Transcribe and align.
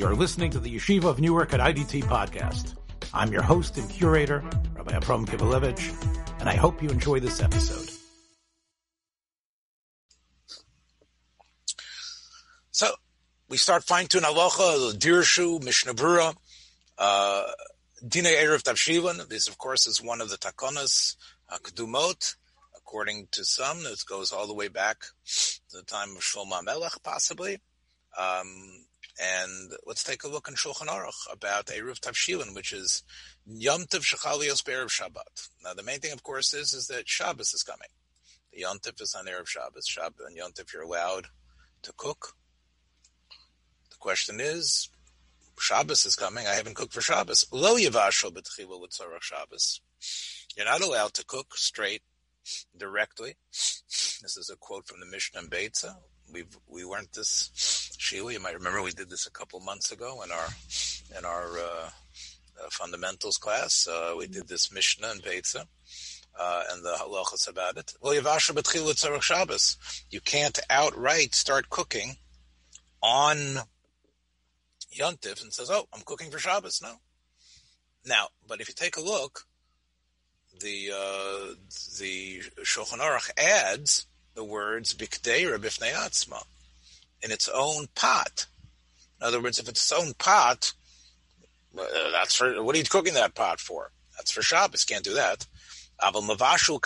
You're 0.00 0.16
listening 0.16 0.50
to 0.52 0.58
the 0.58 0.74
Yeshiva 0.74 1.04
of 1.04 1.20
Newark 1.20 1.52
at 1.52 1.60
IDT 1.60 2.04
podcast. 2.04 2.74
I'm 3.12 3.30
your 3.30 3.42
host 3.42 3.76
and 3.76 3.86
curator, 3.90 4.42
Rabbi 4.72 4.96
Abram 4.96 5.26
Kibalevich, 5.26 6.40
and 6.40 6.48
I 6.48 6.56
hope 6.56 6.82
you 6.82 6.88
enjoy 6.88 7.20
this 7.20 7.42
episode. 7.42 7.90
So 12.70 12.94
we 13.50 13.58
start 13.58 13.84
fine 13.84 14.06
tuning 14.06 14.30
halacha, 14.30 14.94
dirshu, 14.94 15.62
mishnah 15.62 15.92
brura, 15.92 16.34
uh, 16.96 17.44
dina 18.08 18.30
erev 18.30 18.62
tavshilin. 18.62 19.28
This, 19.28 19.48
of 19.48 19.58
course, 19.58 19.86
is 19.86 20.02
one 20.02 20.22
of 20.22 20.30
the 20.30 20.38
takonas 20.38 21.16
uh. 21.52 22.34
According 22.74 23.28
to 23.32 23.44
some, 23.44 23.82
this 23.82 24.04
goes 24.04 24.32
all 24.32 24.46
the 24.46 24.54
way 24.54 24.68
back 24.68 25.00
to 25.68 25.76
the 25.76 25.82
time 25.82 26.16
of 26.16 26.22
Shlomo 26.22 26.64
Melech, 26.64 27.02
possibly. 27.02 27.58
Um, 28.18 28.86
and 29.20 29.72
let's 29.86 30.02
take 30.02 30.24
a 30.24 30.28
look 30.28 30.48
in 30.48 30.54
Shulchan 30.54 30.86
Aruch 30.86 31.30
about 31.32 31.66
Eruv 31.66 32.00
Tavshilin, 32.00 32.54
which 32.54 32.72
is 32.72 33.02
Yom 33.46 33.82
Tov 33.82 34.00
Shechalios 34.00 34.64
Be'erev 34.64 34.88
Shabbat. 34.88 35.48
Now, 35.62 35.74
the 35.74 35.82
main 35.82 36.00
thing, 36.00 36.12
of 36.12 36.22
course, 36.22 36.54
is 36.54 36.72
is 36.72 36.86
that 36.86 37.08
Shabbos 37.08 37.52
is 37.52 37.62
coming. 37.62 37.88
The 38.52 38.60
Yom 38.60 38.78
Tov 38.78 39.00
is 39.00 39.14
on 39.14 39.26
Erev 39.26 39.46
Shabbos. 39.46 39.86
Shabbos 39.86 40.26
and 40.26 40.36
Yom 40.36 40.52
Tov, 40.52 40.72
you're 40.72 40.82
allowed 40.82 41.26
to 41.82 41.92
cook. 41.96 42.34
The 43.90 43.96
question 43.98 44.40
is, 44.40 44.88
Shabbos 45.58 46.06
is 46.06 46.16
coming. 46.16 46.46
I 46.46 46.54
haven't 46.54 46.76
cooked 46.76 46.94
for 46.94 47.02
Shabbos. 47.02 47.44
Lo 47.52 47.76
Yavashal 47.76 48.32
B'Tchila 48.32 48.80
L'Tzorach 48.80 49.22
Shabbos. 49.22 49.82
You're 50.56 50.66
not 50.66 50.80
allowed 50.80 51.12
to 51.14 51.24
cook 51.26 51.56
straight, 51.56 52.02
directly. 52.76 53.36
This 53.50 54.36
is 54.36 54.50
a 54.50 54.56
quote 54.56 54.86
from 54.86 55.00
the 55.00 55.06
Mishnah 55.06 55.40
and 55.40 55.50
Beitza 55.50 55.96
we 56.32 56.44
we 56.68 56.84
weren't 56.84 57.12
this. 57.12 57.50
Sheila, 57.98 58.32
you 58.32 58.40
might 58.40 58.54
remember 58.54 58.82
we 58.82 58.92
did 58.92 59.10
this 59.10 59.26
a 59.26 59.30
couple 59.30 59.60
months 59.60 59.92
ago 59.92 60.22
in 60.22 60.30
our 60.30 60.48
in 61.18 61.24
our 61.24 61.58
uh, 61.58 61.90
uh, 62.60 62.68
fundamentals 62.70 63.38
class. 63.38 63.86
Uh, 63.86 64.14
we 64.16 64.26
did 64.26 64.48
this 64.48 64.72
Mishnah 64.72 65.10
and 65.10 65.22
Beitza. 65.22 65.66
Uh, 66.38 66.62
and 66.70 66.84
the 66.84 66.92
halachas 66.92 67.48
about 67.48 67.76
it. 67.76 67.92
Well, 68.00 68.14
Yavasha 68.14 69.20
Shabbos. 69.20 69.76
You 70.10 70.20
can't 70.20 70.58
outright 70.70 71.34
start 71.34 71.68
cooking 71.68 72.16
on 73.02 73.58
Yontif 74.96 75.42
and 75.42 75.52
says, 75.52 75.70
"Oh, 75.70 75.88
I'm 75.92 76.02
cooking 76.02 76.30
for 76.30 76.38
Shabbos." 76.38 76.80
No. 76.82 76.94
Now, 78.06 78.28
but 78.46 78.60
if 78.60 78.68
you 78.68 78.74
take 78.74 78.96
a 78.96 79.02
look, 79.02 79.46
the 80.60 80.92
uh, 80.92 81.54
the 81.98 82.40
Shulchan 82.62 82.98
Aruch 82.98 83.30
adds 83.36 84.06
the 84.34 84.44
words 84.44 84.94
bikdeira 84.94 85.58
bifnei 85.58 85.92
in 87.22 87.32
its 87.32 87.48
own 87.48 87.86
pot. 87.94 88.46
In 89.20 89.26
other 89.26 89.42
words, 89.42 89.58
if 89.58 89.68
it's 89.68 89.80
its 89.80 89.92
own 89.92 90.14
pot, 90.14 90.72
uh, 91.78 92.10
that's 92.12 92.34
for 92.34 92.62
what 92.62 92.74
are 92.74 92.78
you 92.78 92.84
cooking 92.84 93.14
that 93.14 93.34
pot 93.34 93.60
for? 93.60 93.92
That's 94.16 94.30
for 94.30 94.42
Shabbos. 94.42 94.84
Can't 94.84 95.04
do 95.04 95.14
that. 95.14 95.46
Aval 96.00 96.28
mavashu 96.28 96.80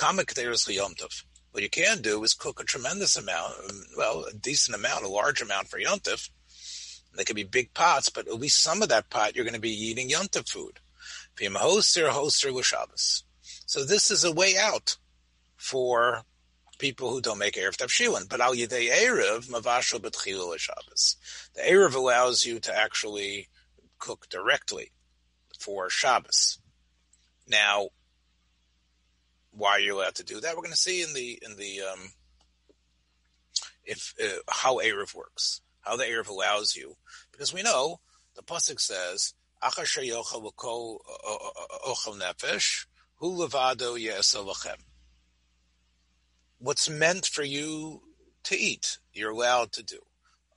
What 1.53 1.62
you 1.62 1.70
can 1.70 2.03
do 2.03 2.25
is 2.25 2.34
cook 2.34 2.61
a 2.61 2.65
tremendous 2.65 3.17
amount, 3.17 3.55
well, 3.97 4.25
a 4.25 4.34
decent 4.34 4.77
amount, 4.77 5.05
a 5.05 5.09
large 5.09 5.41
amount 5.41 5.69
for 5.69 5.78
yomtiv. 5.78 6.28
They 7.17 7.25
could 7.25 7.37
be 7.37 7.45
big 7.45 7.72
pots, 7.75 8.09
but 8.09 8.27
at 8.27 8.41
least 8.41 8.61
some 8.61 8.83
of 8.83 8.89
that 8.89 9.09
pot 9.09 9.37
you're 9.37 9.45
going 9.45 9.55
to 9.55 9.61
be 9.61 9.70
eating 9.70 10.11
yomtiv 10.11 10.48
food. 10.48 10.81
So 13.67 13.84
this 13.84 14.11
is 14.11 14.25
a 14.25 14.33
way 14.33 14.56
out 14.59 14.97
for 15.56 16.22
people 16.75 17.11
who 17.11 17.20
don't 17.20 17.39
make 17.39 17.55
Erev 17.55 17.77
Tavshilin. 17.77 18.28
But 18.28 18.41
al 18.41 18.55
yidei 18.55 18.91
Erev, 18.91 19.48
mavashal 19.48 20.00
betchilu 20.00 20.58
Shabbos. 20.58 21.16
The 21.55 21.62
Erev 21.62 21.94
allows 21.94 22.44
you 22.44 22.61
to 22.61 22.77
actually 22.77 23.48
cook 23.98 24.27
directly 24.28 24.92
for 25.58 25.89
Shabbos. 25.89 26.58
Now, 27.48 27.89
why 29.50 29.72
are 29.72 29.81
you 29.81 29.97
allowed 29.97 30.16
to 30.16 30.25
do 30.25 30.41
that? 30.41 30.54
We're 30.54 30.62
going 30.62 30.72
to 30.72 30.76
see 30.76 31.03
in 31.03 31.15
the 31.15 31.38
in 31.43 31.56
the 31.56 31.82
um, 31.82 32.12
if 33.84 34.15
uh, 34.22 34.38
how 34.48 34.78
Erev 34.78 35.15
works, 35.15 35.60
how 35.81 35.97
the 35.97 36.04
Erev 36.04 36.28
allows 36.28 36.75
you, 36.75 36.97
because 37.32 37.53
we 37.53 37.62
know 37.62 38.00
the 38.34 38.43
pasuk 38.43 38.81
says, 38.81 39.34
"Achar 39.62 39.84
sheyochel 39.84 40.53
v'kol 40.53 40.98
ochel 41.87 42.21
nefesh, 42.21 42.87
hu 43.16 43.28
levado 43.28 43.98
ye'esolachem." 43.98 44.78
What's 46.64 46.88
meant 46.88 47.26
for 47.26 47.44
you 47.44 48.00
to 48.42 48.56
eat, 48.56 48.98
you're 49.12 49.32
allowed 49.32 49.70
to 49.72 49.82
do. 49.82 49.98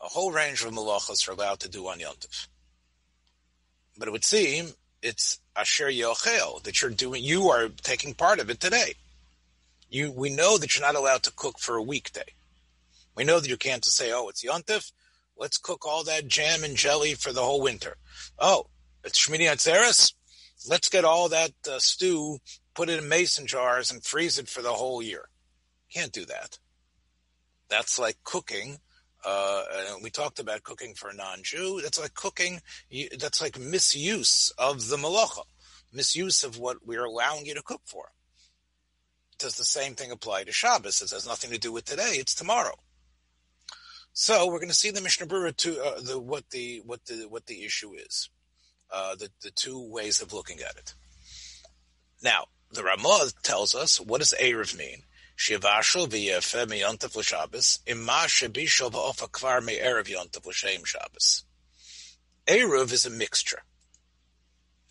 A 0.02 0.08
whole 0.08 0.32
range 0.32 0.64
of 0.64 0.72
malachas 0.72 1.28
are 1.28 1.34
allowed 1.34 1.60
to 1.60 1.70
do 1.70 1.88
on 1.88 2.00
Yontif. 2.00 2.48
But 3.98 4.08
it 4.08 4.12
would 4.12 4.24
seem 4.24 4.70
it's 5.02 5.40
asher 5.56 5.90
yochel 5.90 6.64
that 6.64 6.82
you're 6.82 6.92
doing. 6.92 7.24
You 7.24 7.50
are 7.50 7.68
taking 7.68 8.14
part 8.14 8.40
of 8.40 8.50
it 8.50 8.62
today. 8.62 8.94
You, 9.90 10.12
we 10.12 10.30
know 10.30 10.58
that 10.58 10.76
you're 10.76 10.86
not 10.86 10.96
allowed 10.96 11.24
to 11.24 11.34
cook 11.36 11.60
for 11.60 11.76
a 11.76 11.84
weekday. 11.84 12.34
We 13.16 13.26
know 13.26 13.40
that 13.42 13.50
you 13.50 13.58
can't 13.58 13.84
just 13.84 13.98
say, 13.98 14.12
"Oh, 14.14 14.30
it's 14.30 14.46
Yontif. 14.46 14.92
Let's 15.36 15.58
cook 15.58 15.86
all 15.86 16.04
that 16.06 16.28
jam 16.28 16.64
and 16.64 16.78
jelly 16.78 17.16
for 17.16 17.34
the 17.34 17.44
whole 17.44 17.62
winter." 17.62 17.98
Oh, 18.40 18.68
it's 19.04 19.28
Shmini 19.28 19.50
Atzeres. 19.50 20.14
Let's 20.70 20.90
get 20.90 21.06
all 21.06 21.30
that 21.30 21.52
uh, 21.70 21.80
stew, 21.80 22.40
put 22.76 22.90
it 22.90 23.02
in 23.02 23.10
mason 23.10 23.46
jars, 23.46 23.92
and 23.92 24.04
freeze 24.04 24.40
it 24.40 24.48
for 24.48 24.62
the 24.62 24.74
whole 24.74 25.02
year. 25.02 25.30
Can't 25.98 26.12
do 26.12 26.26
that. 26.26 26.60
That's 27.70 27.98
like 27.98 28.18
cooking. 28.24 28.78
Uh, 29.26 29.64
we 30.04 30.12
talked 30.12 30.38
about 30.38 30.62
cooking 30.62 30.94
for 30.94 31.10
a 31.10 31.16
non-Jew. 31.16 31.82
That's 31.82 32.00
like 32.00 32.14
cooking. 32.14 32.62
That's 33.18 33.42
like 33.42 33.58
misuse 33.58 34.54
of 34.60 34.90
the 34.90 34.98
malacha, 34.98 35.42
misuse 35.92 36.44
of 36.44 36.60
what 36.60 36.86
we're 36.86 37.04
allowing 37.04 37.48
you 37.48 37.56
to 37.56 37.64
cook 37.64 37.82
for. 37.86 38.12
Does 39.40 39.56
the 39.56 39.66
same 39.66 39.96
thing 39.96 40.12
apply 40.12 40.44
to 40.44 40.52
Shabbos? 40.52 41.02
It 41.02 41.10
has 41.10 41.26
nothing 41.26 41.50
to 41.50 41.58
do 41.58 41.72
with 41.72 41.86
today. 41.86 42.14
It's 42.18 42.36
tomorrow. 42.36 42.76
So 44.14 44.46
we're 44.46 44.60
going 44.60 44.70
to 44.70 44.76
see 44.76 44.92
the 44.92 45.02
Mishnah 45.02 45.26
Berurah 45.26 45.58
to 45.58 45.84
uh, 45.84 46.00
the 46.00 46.20
what 46.20 46.52
the 46.52 46.84
what 46.86 47.06
the 47.06 47.26
what 47.28 47.48
the 47.48 47.66
issue 47.66 47.96
is, 47.96 48.30
uh, 48.94 49.16
the 49.16 49.30
the 49.42 49.52
two 49.52 49.82
ways 49.82 50.22
of 50.22 50.32
looking 50.32 50.60
at 50.60 50.76
it. 50.76 50.94
Now 52.22 52.46
the 52.72 52.84
Ramah 52.84 53.32
tells 53.42 53.74
us 53.74 54.00
what 54.00 54.20
does 54.20 54.36
Erev 54.40 54.78
mean? 54.78 55.02
Shivashel 55.38 56.08
v'yefe 56.08 56.66
miyontav 56.66 57.16
l'Shabbos, 57.16 57.80
imma 57.86 58.26
shebishol 58.26 58.92
v'ofa 58.92 59.30
kvar 59.30 59.64
me'erev 59.64 60.08
yontav 60.08 60.44
l'shem 60.48 60.84
Shabbos. 60.84 61.46
Erev 62.48 62.92
is 62.92 63.06
a 63.06 63.12
mixture. 63.12 63.62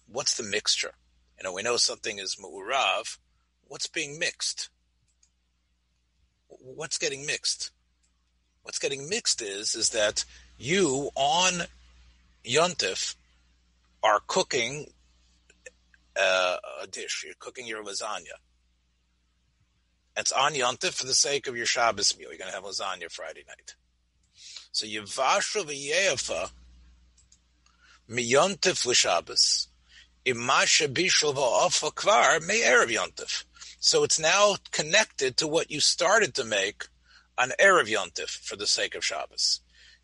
What's 0.06 0.36
the 0.36 0.44
mixture? 0.44 0.92
You 1.36 1.44
know, 1.44 1.52
we 1.52 1.62
know 1.62 1.76
something 1.76 2.20
is 2.20 2.36
mu'urav. 2.36 3.18
What's 3.66 3.88
being 3.88 4.20
mixed? 4.20 4.70
What's 6.46 6.98
getting 6.98 7.26
mixed? 7.26 7.72
What's 8.62 8.78
getting 8.78 9.08
mixed 9.08 9.42
is, 9.42 9.74
is 9.74 9.90
that 9.90 10.24
you 10.58 11.10
on 11.16 11.64
Yontif 12.44 13.16
are 14.04 14.20
cooking 14.28 14.86
uh, 16.16 16.56
a 16.82 16.86
dish. 16.86 17.24
You're 17.26 17.34
cooking 17.40 17.66
your 17.66 17.82
lasagna 17.82 18.38
it's 20.16 20.32
on 20.32 20.54
Yontif 20.54 20.94
for 20.94 21.06
the 21.06 21.14
sake 21.14 21.46
of 21.46 21.56
your 21.56 21.66
Shabbos 21.66 22.16
meal. 22.16 22.30
You're 22.30 22.38
going 22.38 22.50
to 22.50 22.54
have 22.54 22.64
lasagna 22.64 23.10
Friday 23.10 23.44
night. 23.46 23.74
So 24.72 24.86
Yivashra 24.86 25.64
v'yefa 25.64 26.50
miyontif 28.10 28.86
l'Shabbos 28.86 29.68
imasha 30.24 30.88
bishul 30.88 31.34
v'ofa 31.34 31.92
kvar 31.92 32.40
me'erev 32.46 32.90
yontif. 32.90 33.44
So 33.78 34.04
it's 34.04 34.18
now 34.18 34.56
connected 34.72 35.36
to 35.36 35.46
what 35.46 35.70
you 35.70 35.80
started 35.80 36.34
to 36.34 36.44
make 36.44 36.86
on 37.38 37.52
Erev 37.60 37.86
Yontif 37.86 38.30
for 38.30 38.56
the 38.56 38.66
sake 38.66 38.94
of 38.94 39.04
Shabbos. 39.04 39.60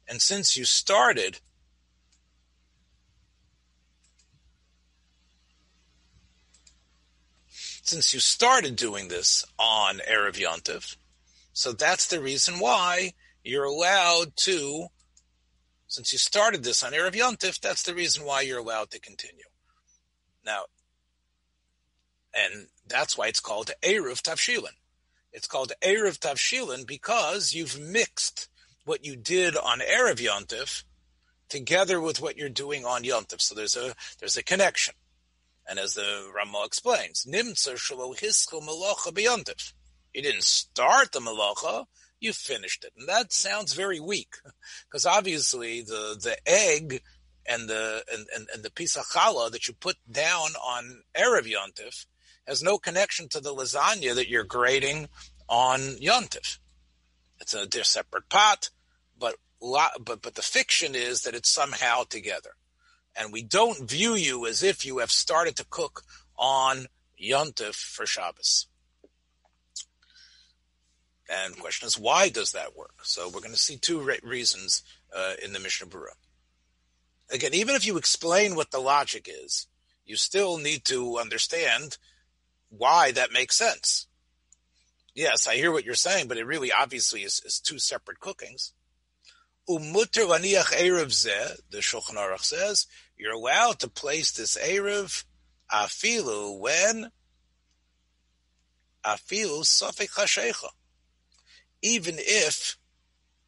And 0.06 0.20
since 0.20 0.56
you 0.56 0.64
started 0.64 1.40
since 7.82 8.14
you 8.14 8.20
started 8.20 8.76
doing 8.76 9.08
this 9.08 9.44
on 9.58 10.00
Erev 10.10 10.34
Yontiv. 10.34 10.96
So 11.52 11.72
that's 11.72 12.06
the 12.06 12.20
reason 12.20 12.60
why 12.60 13.12
you're 13.44 13.64
allowed 13.64 14.36
to, 14.36 14.86
since 15.88 16.12
you 16.12 16.18
started 16.18 16.62
this 16.62 16.82
on 16.82 16.92
Erev 16.92 17.12
Yontif, 17.12 17.60
that's 17.60 17.82
the 17.82 17.94
reason 17.94 18.24
why 18.24 18.40
you're 18.40 18.60
allowed 18.60 18.90
to 18.92 19.00
continue. 19.00 19.44
Now, 20.46 20.62
and 22.32 22.68
that's 22.86 23.18
why 23.18 23.26
it's 23.26 23.40
called 23.40 23.72
Erev 23.82 24.22
Tavshilin. 24.22 24.76
It's 25.32 25.48
called 25.48 25.72
Erev 25.82 26.18
Tavshilin 26.18 26.86
because 26.86 27.52
you've 27.52 27.78
mixed 27.78 28.48
what 28.84 29.04
you 29.04 29.16
did 29.16 29.56
on 29.56 29.80
Erev 29.80 30.16
Yontif 30.16 30.84
together 31.48 32.00
with 32.00 32.22
what 32.22 32.36
you're 32.36 32.48
doing 32.48 32.84
on 32.84 33.02
Yontif. 33.02 33.40
So 33.40 33.54
there's 33.54 33.76
a 33.76 33.94
there's 34.20 34.36
a 34.36 34.42
connection. 34.42 34.94
And 35.68 35.78
as 35.78 35.94
the 35.94 36.30
Ramah 36.34 36.64
explains, 36.64 37.24
Nimtza 37.24 37.74
shalo 37.74 38.16
malacha 38.16 39.12
beyontif. 39.12 39.72
You 40.12 40.22
didn't 40.22 40.44
start 40.44 41.12
the 41.12 41.20
malacha, 41.20 41.86
you 42.20 42.32
finished 42.32 42.84
it. 42.84 42.92
And 42.96 43.08
that 43.08 43.32
sounds 43.32 43.72
very 43.72 44.00
weak, 44.00 44.34
because 44.88 45.06
obviously 45.06 45.82
the, 45.82 46.18
the 46.20 46.36
egg 46.46 47.02
and 47.46 47.68
the 47.68 48.04
and, 48.12 48.26
and, 48.34 48.48
and 48.54 48.62
the 48.62 48.70
Pesach 48.70 49.06
challah 49.12 49.50
that 49.50 49.66
you 49.66 49.74
put 49.74 49.96
down 50.10 50.50
on 50.64 51.02
Erev 51.16 51.50
Yontif 51.50 52.06
has 52.46 52.62
no 52.62 52.78
connection 52.78 53.28
to 53.28 53.40
the 53.40 53.54
lasagna 53.54 54.14
that 54.14 54.28
you're 54.28 54.44
grating 54.44 55.08
on 55.48 55.80
Yontif. 55.80 56.58
It's 57.40 57.54
a 57.54 57.66
they're 57.66 57.84
separate 57.84 58.28
pot, 58.28 58.70
but 59.18 59.36
but 59.60 60.22
but 60.22 60.34
the 60.34 60.42
fiction 60.42 60.94
is 60.94 61.22
that 61.22 61.34
it's 61.34 61.48
somehow 61.48 62.04
together, 62.04 62.50
and 63.16 63.32
we 63.32 63.42
don't 63.42 63.88
view 63.88 64.14
you 64.14 64.46
as 64.46 64.62
if 64.62 64.84
you 64.84 64.98
have 64.98 65.10
started 65.10 65.56
to 65.56 65.66
cook 65.68 66.02
on 66.36 66.86
Yontif 67.22 67.74
for 67.74 68.06
Shabbos. 68.06 68.66
And 71.28 71.54
the 71.54 71.60
question 71.60 71.86
is, 71.86 71.98
why 71.98 72.28
does 72.28 72.52
that 72.52 72.76
work? 72.76 73.04
So 73.04 73.28
we're 73.28 73.40
going 73.40 73.52
to 73.52 73.58
see 73.58 73.76
two 73.76 74.00
re- 74.00 74.20
reasons 74.22 74.82
uh, 75.16 75.34
in 75.42 75.52
the 75.52 75.60
Mishnah 75.60 75.86
Berurah. 75.86 76.16
Again, 77.30 77.54
even 77.54 77.74
if 77.74 77.86
you 77.86 77.96
explain 77.96 78.54
what 78.54 78.70
the 78.70 78.80
logic 78.80 79.28
is, 79.30 79.66
you 80.04 80.16
still 80.16 80.58
need 80.58 80.84
to 80.86 81.18
understand 81.18 81.96
why 82.68 83.12
that 83.12 83.32
makes 83.32 83.56
sense. 83.56 84.08
Yes, 85.14 85.46
I 85.46 85.56
hear 85.56 85.72
what 85.72 85.84
you're 85.84 85.94
saying, 85.94 86.28
but 86.28 86.38
it 86.38 86.46
really 86.46 86.72
obviously 86.72 87.22
is, 87.22 87.40
is 87.44 87.60
two 87.60 87.78
separate 87.78 88.20
cookings. 88.20 88.72
Umutter 89.68 90.26
laniach 90.26 90.72
erev 90.72 91.62
the 91.70 91.78
Shulchan 91.78 92.16
Aruch 92.16 92.44
says, 92.44 92.86
you're 93.16 93.32
allowed 93.32 93.78
to 93.80 93.88
place 93.88 94.32
this 94.32 94.56
erev 94.56 95.24
afilu 95.72 96.58
when 96.58 97.10
afilu 99.04 99.62
safek 99.62 100.10
hashecha. 100.14 100.68
Even 101.80 102.16
if 102.18 102.76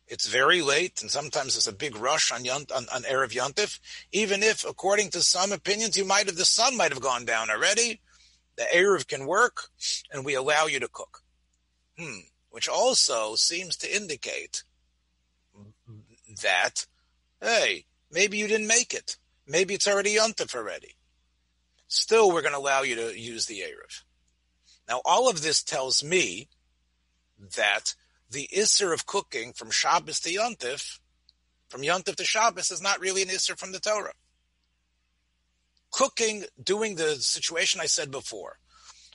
it's 0.07 0.27
very 0.27 0.63
late, 0.63 1.01
and 1.03 1.11
sometimes 1.11 1.55
there's 1.55 1.69
a 1.69 1.73
big 1.73 1.97
rush 1.97 2.31
on, 2.31 2.45
Yont, 2.45 2.71
on, 2.71 2.87
on 2.95 3.03
Erev 3.05 3.31
Yontif, 3.31 3.79
even 4.13 4.43
if, 4.43 4.65
according 4.65 5.11
to 5.11 5.23
some 5.23 5.51
opinions, 5.51 5.97
you 5.97 6.05
might 6.05 6.27
have, 6.27 6.37
the 6.37 6.45
sun 6.45 6.77
might 6.77 6.93
have 6.93 7.01
gone 7.01 7.25
down 7.25 7.51
already, 7.51 8.01
the 8.57 8.65
Erev 8.75 9.07
can 9.07 9.27
work, 9.27 9.69
and 10.13 10.25
we 10.25 10.35
allow 10.35 10.67
you 10.67 10.79
to 10.81 10.89
cook. 10.89 11.21
Hmm. 11.99 12.21
Which 12.51 12.69
also 12.69 13.35
seems 13.35 13.77
to 13.79 13.97
indicate 13.97 14.63
that, 16.43 16.87
hey, 17.41 17.85
maybe 18.11 18.39
you 18.39 18.47
didn't 18.47 18.67
make 18.67 18.95
it. 18.95 19.17
Maybe 19.47 19.75
it's 19.75 19.89
already 19.89 20.17
Yontif 20.17 20.55
already. 20.55 20.97
Still, 21.89 22.33
we're 22.33 22.43
going 22.43 22.55
to 22.55 22.59
allow 22.59 22.83
you 22.83 22.97
to 22.97 23.19
use 23.19 23.47
the 23.47 23.61
Erev. 23.61 24.03
Now, 24.89 25.01
all 25.05 25.29
of 25.29 25.43
this 25.43 25.63
tells 25.63 26.03
me 26.03 26.49
that 27.57 27.95
the 28.31 28.49
Isser 28.55 28.93
of 28.93 29.07
cooking 29.07 29.53
from 29.53 29.71
Shabbos 29.71 30.21
to 30.21 30.31
Yontif, 30.31 30.99
from 31.69 31.83
Yontif 31.83 32.17
to 32.17 32.25
Shabbos, 32.25 32.71
is 32.71 32.83
not 32.83 33.01
really 33.01 33.23
an 33.23 33.29
Isser 33.29 33.59
from 33.59 33.73
the 33.73 33.81
Torah. 33.81 34.15
Cooking, 35.91 36.45
doing 36.63 36.97
the 36.97 37.15
situation 37.17 37.81
I 37.81 37.87
said 37.87 38.11
before, 38.11 38.59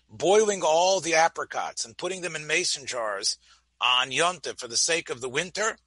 boiling 0.09 0.61
all 0.63 0.99
the 0.99 1.15
apricots 1.15 1.85
and 1.85 1.97
putting 1.97 2.21
them 2.21 2.35
in 2.35 2.47
mason 2.47 2.85
jars 2.85 3.37
on 3.81 4.11
Yontif 4.11 4.59
for 4.59 4.67
the 4.67 4.77
sake 4.77 5.09
of 5.09 5.21
the 5.21 5.29
winter, 5.29 5.77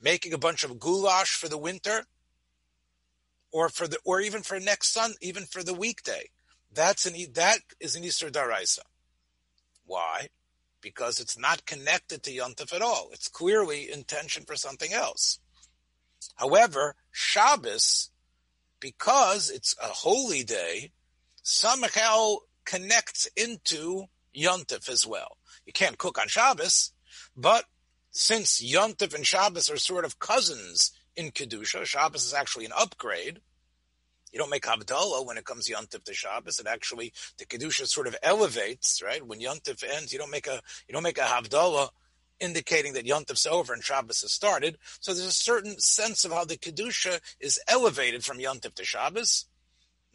making 0.00 0.32
a 0.32 0.38
bunch 0.38 0.64
of 0.64 0.78
goulash 0.78 1.34
for 1.34 1.48
the 1.48 1.58
winter, 1.58 2.06
or 3.52 3.68
for 3.68 3.88
the, 3.88 3.98
or 4.04 4.20
even 4.20 4.42
for 4.42 4.60
next 4.60 4.92
sun, 4.92 5.14
even 5.20 5.44
for 5.44 5.62
the 5.62 5.74
weekday. 5.74 6.30
That's 6.72 7.06
an 7.06 7.14
that 7.34 7.60
is 7.80 7.96
an 7.96 8.02
Isser 8.02 8.30
daraisa. 8.30 8.80
Why? 9.86 10.28
Because 10.80 11.18
it's 11.18 11.38
not 11.38 11.66
connected 11.66 12.22
to 12.22 12.30
Yontif 12.30 12.74
at 12.74 12.82
all. 12.82 13.08
It's 13.12 13.28
clearly 13.28 13.90
intention 13.90 14.44
for 14.44 14.54
something 14.54 14.92
else. 14.92 15.38
However, 16.36 16.94
Shabbos, 17.10 18.10
because 18.80 19.50
it's 19.50 19.74
a 19.82 19.86
holy 19.86 20.44
day, 20.44 20.92
somehow 21.42 22.36
connects 22.64 23.26
into 23.34 24.04
Yontif 24.36 24.88
as 24.88 25.06
well. 25.06 25.38
You 25.64 25.72
can't 25.72 25.98
cook 25.98 26.18
on 26.18 26.28
Shabbos, 26.28 26.92
but 27.36 27.64
since 28.10 28.62
Yontif 28.62 29.14
and 29.14 29.26
Shabbos 29.26 29.70
are 29.70 29.76
sort 29.76 30.04
of 30.04 30.18
cousins 30.18 30.92
in 31.16 31.30
Kedusha, 31.30 31.84
Shabbos 31.84 32.24
is 32.24 32.34
actually 32.34 32.64
an 32.64 32.72
upgrade. 32.76 33.40
You 34.32 34.38
don't 34.38 34.50
make 34.50 34.64
Havdalah 34.64 35.26
when 35.26 35.38
it 35.38 35.44
comes 35.44 35.68
Yontif 35.68 36.04
to 36.04 36.14
Shabbos. 36.14 36.60
It 36.60 36.66
actually, 36.66 37.12
the 37.38 37.46
Kedusha 37.46 37.86
sort 37.86 38.06
of 38.06 38.16
elevates, 38.22 39.02
right? 39.02 39.26
When 39.26 39.40
Yontif 39.40 39.82
ends, 39.82 40.12
you 40.12 40.18
don't 40.18 40.30
make 40.30 40.46
a, 40.46 40.60
you 40.86 40.92
don't 40.92 41.02
make 41.02 41.18
a 41.18 41.22
Havdalah 41.22 41.88
indicating 42.40 42.92
that 42.92 43.06
Yontif's 43.06 43.46
over 43.46 43.72
and 43.72 43.82
Shabbos 43.82 44.20
has 44.20 44.32
started. 44.32 44.78
So 45.00 45.12
there's 45.12 45.26
a 45.26 45.32
certain 45.32 45.78
sense 45.80 46.24
of 46.24 46.32
how 46.32 46.44
the 46.44 46.56
Kedusha 46.56 47.20
is 47.40 47.58
elevated 47.68 48.24
from 48.24 48.38
Yontif 48.38 48.74
to 48.74 48.84
Shabbos 48.84 49.46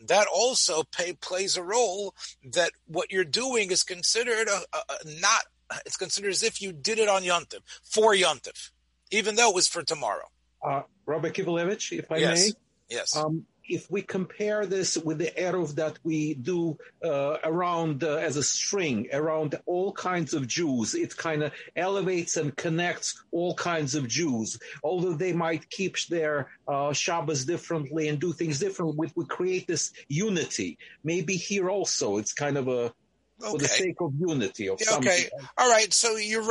that 0.07 0.27
also 0.33 0.83
pay, 0.83 1.13
plays 1.13 1.57
a 1.57 1.63
role 1.63 2.13
that 2.51 2.71
what 2.85 3.11
you're 3.11 3.23
doing 3.23 3.71
is 3.71 3.83
considered 3.83 4.47
a, 4.47 4.61
a, 4.73 4.77
a 4.89 5.19
not 5.21 5.43
it's 5.85 5.97
considered 5.97 6.31
as 6.31 6.43
if 6.43 6.61
you 6.61 6.71
did 6.71 6.99
it 6.99 7.09
on 7.09 7.23
Yontif 7.23 7.61
for 7.83 8.13
Yontif, 8.13 8.71
even 9.11 9.35
though 9.35 9.49
it 9.49 9.55
was 9.55 9.67
for 9.67 9.83
tomorrow. 9.83 10.29
Uh, 10.63 10.83
Rabbi 11.05 11.29
Kivelevich, 11.29 11.97
if 11.97 12.11
I 12.11 12.17
yes. 12.17 12.47
may. 12.47 12.53
Yes. 12.89 13.15
Um, 13.15 13.45
if 13.67 13.89
we 13.89 14.01
compare 14.01 14.65
this 14.65 14.97
with 14.97 15.19
the 15.19 15.31
eruv 15.37 15.75
that 15.75 15.97
we 16.03 16.33
do 16.33 16.77
uh, 17.03 17.37
around 17.43 18.03
uh, 18.03 18.15
as 18.15 18.35
a 18.35 18.43
string 18.43 19.07
around 19.13 19.55
all 19.65 19.93
kinds 19.93 20.33
of 20.33 20.47
Jews, 20.47 20.95
it 20.95 21.15
kind 21.15 21.43
of 21.43 21.53
elevates 21.75 22.35
and 22.37 22.55
connects 22.55 23.23
all 23.31 23.55
kinds 23.55 23.95
of 23.95 24.07
Jews. 24.07 24.59
Although 24.83 25.13
they 25.13 25.33
might 25.33 25.69
keep 25.69 25.97
their 26.07 26.49
uh, 26.67 26.93
Shabbos 26.93 27.45
differently 27.45 28.09
and 28.09 28.19
do 28.19 28.33
things 28.33 28.59
differently, 28.59 28.95
we, 28.97 29.11
we 29.15 29.25
create 29.25 29.67
this 29.67 29.93
unity. 30.09 30.77
Maybe 31.03 31.35
here 31.35 31.69
also, 31.69 32.17
it's 32.17 32.33
kind 32.33 32.57
of 32.57 32.67
a 32.67 32.93
okay. 33.41 33.51
for 33.51 33.57
the 33.57 33.68
sake 33.68 34.01
of 34.01 34.13
unity 34.19 34.69
of 34.69 34.80
Yeah, 34.80 34.97
okay. 34.97 35.30
All 35.57 35.69
right. 35.69 35.94
So 35.94 36.15
you're. 36.18 36.44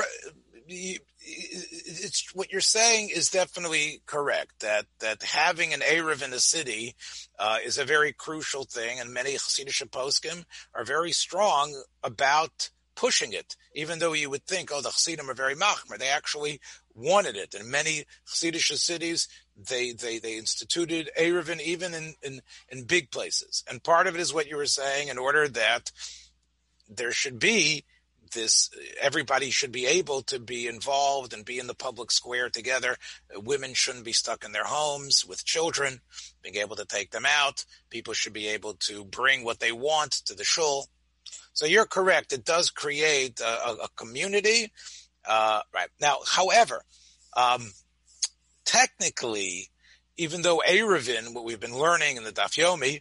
You, 0.67 0.99
it's 1.25 2.35
what 2.35 2.51
you're 2.51 2.61
saying 2.61 3.11
is 3.11 3.31
definitely 3.31 4.03
correct. 4.07 4.61
That 4.61 4.87
that 5.01 5.23
having 5.23 5.73
an 5.73 5.81
erev 5.81 6.25
in 6.25 6.33
a 6.33 6.39
city 6.39 6.95
uh, 7.39 7.59
is 7.65 7.79
a 7.79 7.85
very 7.85 8.13
crucial 8.13 8.65
thing, 8.65 8.99
and 8.99 9.13
many 9.13 9.35
Chassidish 9.35 9.89
poskim 9.91 10.45
are 10.75 10.85
very 10.85 11.13
strong 11.13 11.81
about 12.03 12.71
pushing 12.95 13.33
it. 13.33 13.57
Even 13.75 13.99
though 13.99 14.13
you 14.13 14.31
would 14.31 14.45
think, 14.45 14.71
oh, 14.73 14.81
the 14.81 14.91
Chassidim 14.91 15.31
are 15.31 15.35
very 15.35 15.55
machmer, 15.55 15.99
they 15.99 16.09
actually 16.09 16.61
wanted 16.95 17.37
it. 17.37 17.55
In 17.55 17.71
many 17.71 18.05
Chassidish 18.27 18.77
cities, 18.77 19.29
they 19.57 19.93
they 19.93 20.19
they 20.19 20.37
instituted 20.37 21.11
erevin 21.19 21.61
even 21.61 21.95
in, 21.95 22.15
in 22.23 22.41
in 22.69 22.85
big 22.85 23.11
places. 23.11 23.65
And 23.71 23.83
part 23.83 24.07
of 24.07 24.15
it 24.15 24.21
is 24.21 24.35
what 24.35 24.49
you 24.49 24.57
were 24.57 24.67
saying, 24.67 25.09
in 25.09 25.19
order 25.19 25.49
that 25.49 25.93
there 26.97 27.13
should 27.13 27.39
be 27.39 27.85
this 28.33 28.71
everybody 29.01 29.51
should 29.51 29.73
be 29.73 29.87
able 29.87 30.23
to 30.23 30.39
be 30.39 30.67
involved 30.67 31.33
and 31.33 31.45
be 31.45 31.59
in 31.59 31.67
the 31.67 31.75
public 31.75 32.11
square 32.11 32.49
together. 32.49 32.97
Women 33.37 33.75
shouldn't 33.75 34.05
be 34.05 34.13
stuck 34.13 34.45
in 34.45 34.53
their 34.53 34.65
homes 34.65 35.25
with 35.27 35.45
children 35.45 36.01
being 36.43 36.57
able 36.57 36.77
to 36.77 36.87
take 36.87 37.11
them 37.11 37.27
out. 37.27 37.65
People 37.91 38.15
should 38.15 38.33
be 38.33 38.49
able 38.49 38.75
to 38.75 39.05
bring 39.05 39.45
what 39.45 39.61
they 39.61 39.73
want 39.73 40.13
to 40.13 40.35
the 40.35 40.45
shul. 40.45 40.89
So 41.53 41.67
you're 41.67 41.87
correct. 41.87 42.33
It 42.33 42.45
does 42.45 42.71
create 42.71 43.41
a, 43.41 43.85
a 43.85 43.89
community 43.97 44.73
uh, 45.29 45.61
right. 45.75 45.89
Now 46.01 46.19
however 46.27 46.83
um, 47.37 47.71
technically 48.65 49.69
even 50.17 50.43
though 50.43 50.63
Erevin, 50.67 51.35
what 51.35 51.45
we've 51.45 51.61
been 51.61 51.77
learning 51.77 52.17
in 52.17 52.25
the 52.25 52.33
Daf 52.33 52.59
Yomi, 52.59 53.01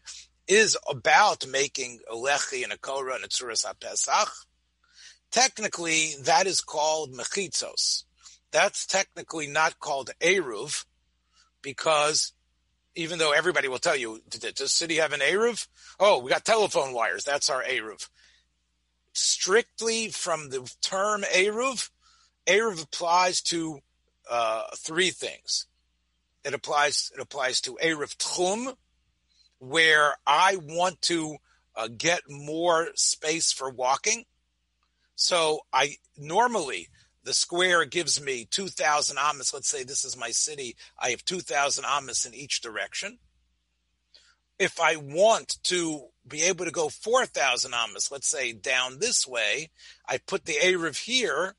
is 0.51 0.77
about 0.89 1.47
making 1.47 1.99
a 2.11 2.13
lechi 2.13 2.63
and 2.63 2.73
a 2.73 2.77
korah 2.77 3.15
and 3.15 3.23
a 3.23 3.27
tzuras 3.29 3.65
pesach 3.79 4.29
technically 5.31 6.09
that 6.23 6.45
is 6.45 6.59
called 6.59 7.13
mechitzos. 7.13 8.03
That's 8.51 8.85
technically 8.85 9.47
not 9.47 9.79
called 9.79 10.09
eruv 10.19 10.85
because 11.61 12.33
even 12.95 13.17
though 13.17 13.31
everybody 13.31 13.69
will 13.69 13.79
tell 13.79 13.95
you, 13.95 14.19
does 14.29 14.41
the 14.41 14.67
city 14.67 14.95
have 14.97 15.13
an 15.13 15.21
eruv? 15.21 15.67
Oh, 15.99 16.19
we 16.19 16.29
got 16.29 16.43
telephone 16.43 16.93
wires. 16.93 17.23
That's 17.23 17.49
our 17.49 17.63
eruv. 17.63 18.09
Strictly 19.13 20.09
from 20.09 20.49
the 20.49 20.69
term 20.81 21.21
eruv, 21.33 21.89
eruv 22.45 22.83
applies 22.83 23.41
to 23.43 23.79
uh, 24.29 24.63
three 24.75 25.11
things. 25.11 25.67
It 26.43 26.53
applies. 26.53 27.11
It 27.15 27.21
applies 27.21 27.61
to 27.61 27.77
eruv 27.81 28.17
tchum, 28.17 28.75
where 29.61 30.15
I 30.25 30.57
want 30.59 30.99
to 31.03 31.37
uh, 31.75 31.87
get 31.95 32.21
more 32.27 32.89
space 32.95 33.51
for 33.51 33.69
walking. 33.69 34.25
So 35.15 35.59
I 35.71 35.97
normally 36.17 36.87
the 37.23 37.33
square 37.33 37.85
gives 37.85 38.19
me 38.19 38.47
2,000 38.49 39.17
amas. 39.19 39.53
Let's 39.53 39.69
say 39.69 39.83
this 39.83 40.03
is 40.03 40.17
my 40.17 40.31
city. 40.31 40.75
I 40.97 41.11
have 41.11 41.23
2,000 41.23 41.85
amas 41.85 42.25
in 42.25 42.33
each 42.33 42.61
direction. 42.61 43.19
If 44.57 44.79
I 44.79 44.95
want 44.95 45.57
to 45.65 46.07
be 46.27 46.41
able 46.43 46.65
to 46.65 46.71
go 46.71 46.89
4,000 46.89 47.71
amas, 47.71 48.11
let's 48.11 48.27
say 48.27 48.53
down 48.53 48.97
this 48.97 49.27
way, 49.27 49.69
I 50.07 50.17
put 50.17 50.45
the 50.45 50.53
Erev 50.53 50.97
here, 50.97 51.55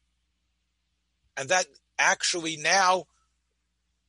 and 1.36 1.48
that 1.50 1.66
actually 2.00 2.56
now 2.56 3.04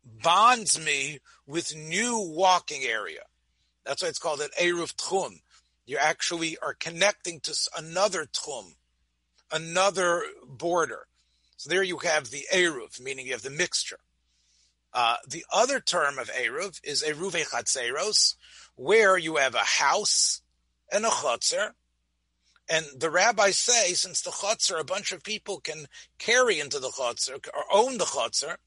bonds 0.03 0.83
me 0.83 1.19
with 1.45 1.75
new 1.75 2.17
walking 2.17 2.81
area. 2.83 3.21
That's 3.85 4.01
why 4.01 4.09
it's 4.09 4.19
called 4.19 4.41
an 4.41 4.49
Eruv 4.59 4.95
Tchum. 4.95 5.41
You 5.85 5.97
actually 5.97 6.57
are 6.59 6.73
connecting 6.73 7.39
to 7.41 7.55
another 7.77 8.25
Tchum, 8.25 8.75
another 9.51 10.23
border. 10.47 11.07
So 11.57 11.69
there 11.69 11.83
you 11.83 11.97
have 11.99 12.29
the 12.29 12.45
Eruv, 12.53 13.01
meaning 13.01 13.27
you 13.27 13.33
have 13.33 13.41
the 13.41 13.49
mixture. 13.49 13.99
Uh, 14.93 15.15
the 15.27 15.45
other 15.51 15.79
term 15.79 16.19
of 16.19 16.29
Eruv 16.31 16.79
is 16.83 17.03
Eruve 17.03 17.49
Chatzeros, 17.49 18.35
where 18.75 19.17
you 19.17 19.37
have 19.37 19.55
a 19.55 19.59
house 19.59 20.41
and 20.91 21.05
a 21.05 21.09
chotzer. 21.09 21.71
And 22.69 22.85
the 22.97 23.09
rabbis 23.09 23.57
say, 23.57 23.93
since 23.93 24.21
the 24.21 24.31
chotzer, 24.31 24.79
a 24.79 24.85
bunch 24.85 25.11
of 25.11 25.23
people 25.23 25.59
can 25.59 25.87
carry 26.19 26.59
into 26.59 26.79
the 26.79 26.89
chotzer 26.89 27.45
or 27.53 27.63
own 27.71 27.97
the 27.97 28.05
chotzer, 28.05 28.57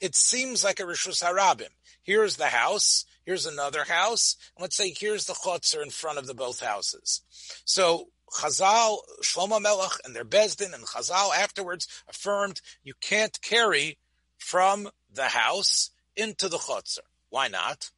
it 0.00 0.14
seems 0.14 0.64
like 0.64 0.80
a 0.80 0.84
Rishus 0.84 1.22
Harabim. 1.22 1.70
Here's 2.02 2.36
the 2.36 2.46
house, 2.46 3.04
here's 3.24 3.46
another 3.46 3.84
house, 3.84 4.36
and 4.56 4.62
let's 4.62 4.76
say 4.76 4.94
here's 4.96 5.26
the 5.26 5.34
chotzer 5.34 5.82
in 5.82 5.90
front 5.90 6.18
of 6.18 6.26
the 6.26 6.34
both 6.34 6.60
houses. 6.60 7.22
So 7.64 8.08
Chazal, 8.38 8.98
Shlomo 9.22 9.60
Melech, 9.60 9.98
and 10.04 10.16
their 10.16 10.24
Beis 10.24 10.56
Din, 10.56 10.74
and 10.74 10.84
Chazal 10.84 11.36
afterwards 11.36 11.86
affirmed 12.08 12.60
you 12.82 12.94
can't 13.00 13.40
carry 13.42 13.98
from 14.38 14.88
the 15.12 15.28
house 15.28 15.90
into 16.16 16.48
the 16.48 16.58
chotzer. 16.58 17.00
Why 17.28 17.48
not? 17.48 17.90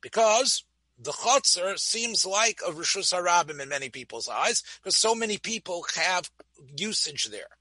Because 0.00 0.64
the 0.98 1.12
chotzer 1.12 1.78
seems 1.78 2.24
like 2.24 2.60
a 2.66 2.70
Rishus 2.70 3.12
Harabim 3.12 3.60
in 3.60 3.68
many 3.68 3.88
people's 3.88 4.28
eyes, 4.28 4.62
because 4.82 4.96
so 4.96 5.14
many 5.14 5.38
people 5.38 5.84
have 5.96 6.30
usage 6.76 7.26
there. 7.30 7.58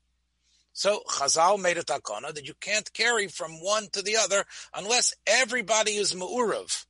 So 0.73 1.01
Chazal 1.07 1.61
made 1.61 1.77
a 1.77 1.83
takana 1.83 2.33
that 2.33 2.47
you 2.47 2.53
can't 2.59 2.91
carry 2.93 3.27
from 3.27 3.51
one 3.61 3.87
to 3.93 4.01
the 4.01 4.17
other 4.17 4.45
unless 4.73 5.13
everybody 5.27 5.91
is 5.91 6.13
ma'urav. 6.13 6.85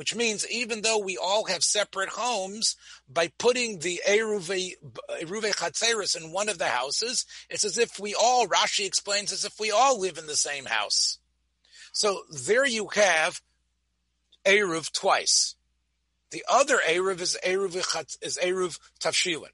Which 0.00 0.14
means 0.14 0.50
even 0.50 0.80
though 0.80 0.96
we 0.96 1.18
all 1.18 1.44
have 1.44 1.62
separate 1.62 2.08
homes, 2.08 2.74
by 3.06 3.30
putting 3.38 3.80
the 3.80 4.00
Eruve, 4.08 4.72
Chatzeris 5.10 6.16
in 6.16 6.32
one 6.32 6.48
of 6.48 6.56
the 6.56 6.68
houses, 6.68 7.26
it's 7.50 7.66
as 7.66 7.76
if 7.76 8.00
we 8.00 8.14
all, 8.14 8.46
Rashi 8.46 8.86
explains, 8.86 9.30
as 9.30 9.44
if 9.44 9.60
we 9.60 9.70
all 9.70 10.00
live 10.00 10.16
in 10.16 10.26
the 10.26 10.36
same 10.36 10.64
house. 10.64 11.18
So 11.92 12.22
there 12.46 12.64
you 12.64 12.88
have 12.94 13.42
Eruv 14.46 14.90
twice. 14.90 15.54
The 16.30 16.46
other 16.50 16.78
Eruv 16.78 17.20
is 17.20 17.36
Eruv, 17.44 17.76
is 18.22 18.38
Eruv 18.42 18.78
Tavshilin. 19.00 19.52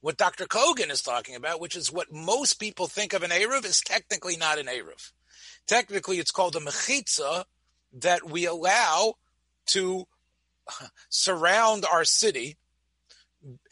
What 0.00 0.16
Dr. 0.16 0.46
Kogan 0.46 0.90
is 0.90 1.02
talking 1.02 1.34
about, 1.34 1.60
which 1.60 1.76
is 1.76 1.92
what 1.92 2.10
most 2.10 2.54
people 2.54 2.86
think 2.86 3.12
of 3.12 3.22
an 3.22 3.30
Eruv, 3.30 3.66
is 3.66 3.82
technically 3.82 4.38
not 4.38 4.58
an 4.58 4.68
Eruv. 4.68 5.12
Technically, 5.66 6.18
it's 6.18 6.30
called 6.30 6.56
a 6.56 6.60
Mechitza 6.60 7.44
that 7.92 8.26
we 8.26 8.46
allow 8.46 9.16
to 9.70 10.06
surround 11.08 11.84
our 11.84 12.04
city, 12.04 12.56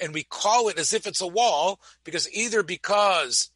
and 0.01 0.15
we 0.15 0.25
call 0.25 0.69
it 0.69 0.79
as 0.79 0.93
if 0.93 1.07
it's 1.07 1.21
a 1.21 1.27
wall, 1.27 1.81
because 2.05 2.29
either 2.33 2.63
because 2.63 3.51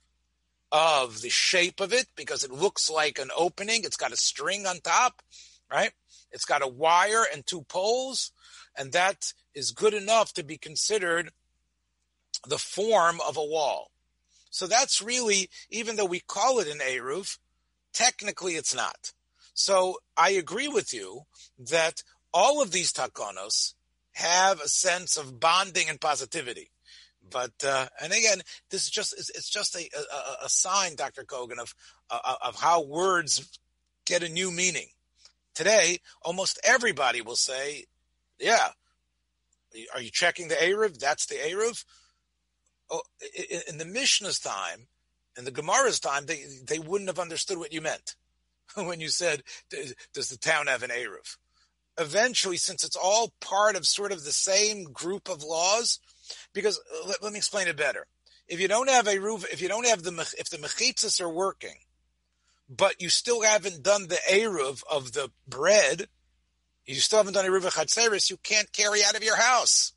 of 0.71 1.21
the 1.21 1.29
shape 1.29 1.81
of 1.81 1.93
it, 1.93 2.07
because 2.17 2.45
it 2.45 2.51
looks 2.51 2.89
like 2.89 3.19
an 3.19 3.31
opening, 3.37 3.83
it's 3.85 3.97
got 3.97 4.13
a 4.13 4.17
string 4.17 4.67
on 4.67 4.81
top, 4.81 5.23
right? 5.71 5.93
It's 6.31 6.45
got 6.45 6.63
a 6.63 6.69
wire 6.69 7.25
and 7.33 7.47
two 7.47 7.63
poles, 7.63 8.33
and 8.77 8.93
that 8.93 9.33
is 9.55 9.71
good 9.71 9.93
enough 9.93 10.33
to 10.35 10.43
be 10.43 10.57
considered 10.57 11.31
the 12.47 12.59
form 12.59 13.21
of 13.27 13.37
a 13.37 13.45
wall. 13.45 13.91
So 14.51 14.67
that's 14.67 15.03
really, 15.03 15.51
even 15.71 15.97
though 15.97 16.07
we 16.07 16.21
call 16.21 16.59
it 16.59 16.69
an 16.69 16.79
Eruv, 16.79 17.39
technically 17.93 18.55
it's 18.55 18.75
not. 18.75 19.13
So 19.55 19.99
I 20.17 20.31
agree 20.31 20.69
with 20.69 20.95
you 20.95 21.23
that 21.59 22.03
all 22.33 22.63
of 22.63 22.71
these 22.71 22.93
takonos 22.93 23.75
have 24.13 24.61
a 24.61 24.69
sense 24.69 25.17
of 25.17 25.41
bonding 25.41 25.89
and 25.89 26.01
positivity. 26.01 26.71
But 27.31 27.53
uh, 27.65 27.87
and 28.03 28.13
again, 28.13 28.43
this 28.71 28.85
is 28.85 28.91
just 28.91 29.15
it's, 29.17 29.49
just 29.49 29.77
a, 29.77 29.89
a, 29.97 30.47
a, 30.47 30.49
sign, 30.49 30.97
Dr. 30.97 31.23
Kogan, 31.23 31.59
of 31.59 31.75
uh, 32.11 32.35
of 32.43 32.57
how 32.57 32.83
words 32.83 33.59
get 34.05 34.23
a 34.23 34.29
new 34.29 34.51
meaning. 34.51 34.89
Today, 35.55 35.99
almost 36.23 36.59
everybody 36.65 37.23
will 37.23 37.37
say, 37.37 37.85
"Yeah, 38.39 38.69
are 39.95 40.03
you 40.03 40.11
checking 40.11 40.49
the 40.49 40.57
Eruv? 40.57 40.99
That's 40.99 41.27
the 41.27 41.37
Eruv." 41.37 41.85
oh, 42.93 43.03
in 43.69 43.79
the 43.79 43.85
Mishnah's 43.85 44.39
time, 44.39 44.87
in 45.37 45.45
the 45.45 45.51
Gemara's 45.51 45.99
time, 45.99 46.27
they, 46.27 46.45
they 46.67 46.79
wouldn't 46.79 47.09
have 47.09 47.19
understood 47.19 47.59
what 47.59 47.73
you 47.73 47.81
meant 47.81 48.17
when 48.75 49.01
you 49.01 49.09
said, 49.09 49.43
does 50.13 50.29
the 50.29 50.37
town 50.37 50.67
have 50.67 50.83
an 50.83 50.91
Eruv? 50.91 51.37
Eventually, 51.99 52.57
since 52.57 52.85
it's 52.85 52.97
all 52.97 53.35
part 53.41 53.77
of 53.77 53.87
sort 53.87 54.13
of 54.13 54.25
the 54.25 54.33
same 54.33 54.85
group 54.85 55.29
of 55.29 55.43
laws, 55.43 56.01
because 56.53 56.79
uh, 56.79 57.09
let, 57.09 57.23
let 57.23 57.33
me 57.33 57.39
explain 57.39 57.69
it 57.69 57.77
better. 57.77 58.07
If 58.49 58.61
you 58.61 58.69
don't 58.69 58.89
have 58.89 59.07
a 59.07 59.19
roof, 59.19 59.45
if 59.53 59.61
you 59.61 59.69
don't 59.69 59.87
have 59.87 60.03
the, 60.03 60.13
if 60.39 60.51
the 60.51 60.57
mechitzas 60.57 61.21
are 61.21 61.29
working, 61.29 61.77
but 62.69 63.01
you 63.01 63.09
still 63.09 63.43
haven't 63.43 63.83
done 63.83 64.09
the 64.09 64.19
Eruv 64.31 64.83
of 64.91 65.13
the 65.13 65.31
bread, 65.47 66.07
you 66.87 66.95
still 66.97 67.19
haven't 67.19 67.35
done 67.35 67.45
a 67.45 67.49
Eruv 67.49 67.71
Chatzeris, 67.71 68.31
you 68.31 68.39
can't 68.39 68.73
carry 68.73 69.01
out 69.05 69.17
of 69.17 69.23
your 69.23 69.37
house. 69.37 69.93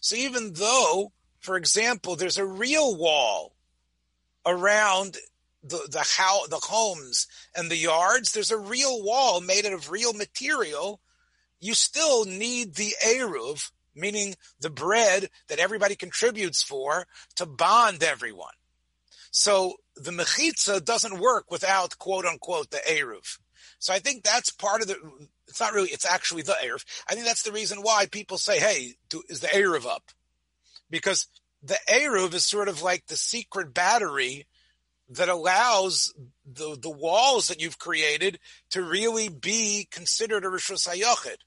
So 0.00 0.16
even 0.16 0.54
though 0.54 1.12
for 1.40 1.56
example, 1.56 2.16
there's 2.16 2.38
a 2.38 2.44
real 2.44 2.96
wall 2.96 3.54
around 4.44 5.16
the 5.62 5.88
the 5.90 6.04
how 6.16 6.46
the 6.46 6.60
homes 6.62 7.26
and 7.54 7.70
the 7.70 7.76
yards. 7.76 8.32
There's 8.32 8.50
a 8.50 8.58
real 8.58 9.02
wall 9.02 9.40
made 9.40 9.66
out 9.66 9.72
of 9.72 9.90
real 9.90 10.12
material. 10.12 11.00
You 11.60 11.74
still 11.74 12.24
need 12.24 12.74
the 12.74 12.94
eruv, 13.04 13.70
meaning 13.94 14.36
the 14.60 14.70
bread 14.70 15.28
that 15.48 15.58
everybody 15.58 15.96
contributes 15.96 16.62
for, 16.62 17.06
to 17.36 17.46
bond 17.46 18.02
everyone. 18.02 18.54
So 19.30 19.74
the 19.96 20.10
mechitza 20.10 20.84
doesn't 20.84 21.20
work 21.20 21.50
without 21.50 21.98
quote 21.98 22.24
unquote 22.24 22.70
the 22.70 22.80
eruv. 22.88 23.38
So 23.78 23.92
I 23.92 23.98
think 23.98 24.24
that's 24.24 24.50
part 24.50 24.82
of 24.82 24.88
the. 24.88 24.96
It's 25.46 25.60
not 25.60 25.72
really. 25.72 25.90
It's 25.90 26.06
actually 26.06 26.42
the 26.42 26.56
eruv. 26.64 26.84
I 27.08 27.14
think 27.14 27.26
that's 27.26 27.42
the 27.42 27.52
reason 27.52 27.82
why 27.82 28.06
people 28.06 28.38
say, 28.38 28.58
"Hey, 28.58 28.94
do, 29.08 29.22
is 29.28 29.40
the 29.40 29.48
eruv 29.48 29.86
up?" 29.86 30.10
because 30.90 31.26
the 31.62 31.78
Eruv 31.88 32.34
is 32.34 32.46
sort 32.46 32.68
of 32.68 32.82
like 32.82 33.06
the 33.06 33.16
secret 33.16 33.74
battery 33.74 34.46
that 35.10 35.28
allows 35.28 36.12
the 36.46 36.76
the 36.80 36.90
walls 36.90 37.48
that 37.48 37.60
you've 37.60 37.78
created 37.78 38.38
to 38.70 38.82
really 38.82 39.28
be 39.28 39.88
considered 39.90 40.44
a 40.44 40.48
Rishus 40.48 40.88
HaYochid. 40.88 41.38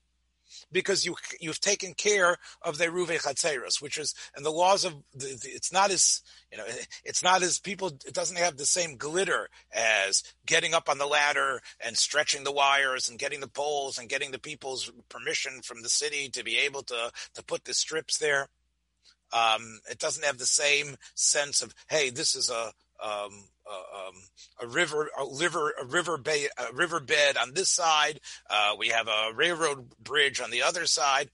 Because 0.72 1.06
you 1.06 1.16
you've 1.40 1.60
taken 1.60 1.94
care 1.94 2.38
of 2.62 2.78
the 2.78 2.92
Ruve 2.92 3.10
Chatzeros, 3.10 3.82
which 3.82 3.98
is 3.98 4.13
and 4.36 4.46
the 4.46 4.51
laws 4.51 4.86
of 4.86 4.94
the, 5.13 5.25
the, 5.25 5.50
it's 5.50 5.72
not 5.74 5.92
as 5.92 6.22
you 6.51 6.58
know 6.58 6.66
it's 7.04 7.24
not 7.24 7.44
as 7.44 7.60
people 7.60 7.88
it 8.06 8.13
doesn't 8.13 8.38
have 8.38 8.58
the 8.58 8.66
same 8.66 8.98
glitter 8.98 9.50
as 9.74 10.24
getting 10.46 10.74
up 10.74 10.90
on 10.90 10.98
the 10.98 11.06
ladder 11.06 11.62
and 11.84 11.98
stretching 11.98 12.44
the 12.44 12.51
wires 12.51 13.10
and 13.10 13.20
getting 13.20 13.40
the 13.40 13.48
poles 13.48 13.98
and 13.98 14.10
getting 14.10 14.32
the 14.32 14.40
people's 14.40 14.92
permission 15.10 15.62
from 15.62 15.82
the 15.82 15.90
city 15.90 16.30
to 16.30 16.44
be 16.44 16.58
able 16.58 16.84
to 16.84 17.12
to 17.34 17.44
put 17.44 17.66
the 17.66 17.74
strips 17.74 18.18
there. 18.18 18.48
Um, 19.34 19.80
it 19.90 19.98
doesn't 19.98 20.25
have 20.25 20.38
the 20.38 20.46
same 20.46 20.98
sense 21.16 21.62
of, 21.62 21.74
hey, 21.88 22.10
this 22.10 22.36
is 22.36 22.50
a, 22.50 22.74
um, 23.01 23.43
a, 23.67 24.08
um, 24.08 24.15
a, 24.62 24.67
river, 24.67 25.10
a 25.17 25.25
river, 25.38 25.74
a 25.81 25.86
river 25.86 26.17
bay, 26.17 26.48
a 26.58 26.74
riverbed 26.74 27.38
on 27.38 27.53
this 27.53 27.70
side. 27.70 28.20
Uh, 28.50 28.75
we 28.77 28.89
have 28.89 29.08
a 29.08 29.31
railroad 29.36 29.89
bridge 30.00 30.39
on 30.39 30.51
the 30.51 30.63
other 30.63 30.86
side. 30.86 31.29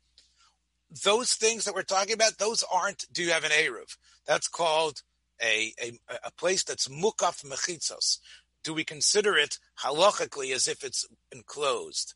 Those 1.03 1.33
things 1.33 1.65
that 1.65 1.75
we're 1.75 1.83
talking 1.83 2.13
about, 2.13 2.37
those 2.37 2.63
aren't. 2.71 3.05
Do 3.11 3.23
you 3.23 3.31
have 3.31 3.43
an 3.43 3.51
eruv? 3.51 3.97
That's 4.25 4.47
called 4.47 5.03
a 5.41 5.73
a, 5.81 5.99
a 6.23 6.31
place 6.31 6.63
that's 6.63 6.87
mukaf 6.87 7.45
mechitzos. 7.45 8.19
Do 8.63 8.73
we 8.73 8.83
consider 8.83 9.37
it 9.37 9.59
halachically 9.83 10.53
as 10.53 10.67
if 10.67 10.83
it's 10.83 11.05
enclosed? 11.31 12.13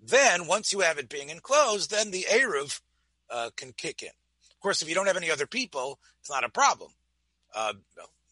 Then, 0.00 0.46
once 0.46 0.72
you 0.72 0.80
have 0.80 0.98
it 0.98 1.08
being 1.08 1.30
enclosed, 1.30 1.90
then 1.90 2.10
the 2.10 2.26
eruv 2.28 2.80
uh, 3.30 3.50
can 3.56 3.72
kick 3.72 4.02
in. 4.02 4.08
Of 4.08 4.60
course, 4.60 4.82
if 4.82 4.88
you 4.88 4.94
don't 4.94 5.06
have 5.06 5.16
any 5.16 5.30
other 5.30 5.46
people, 5.46 5.98
it's 6.20 6.30
not 6.30 6.44
a 6.44 6.48
problem. 6.48 6.90
Uh, 7.54 7.74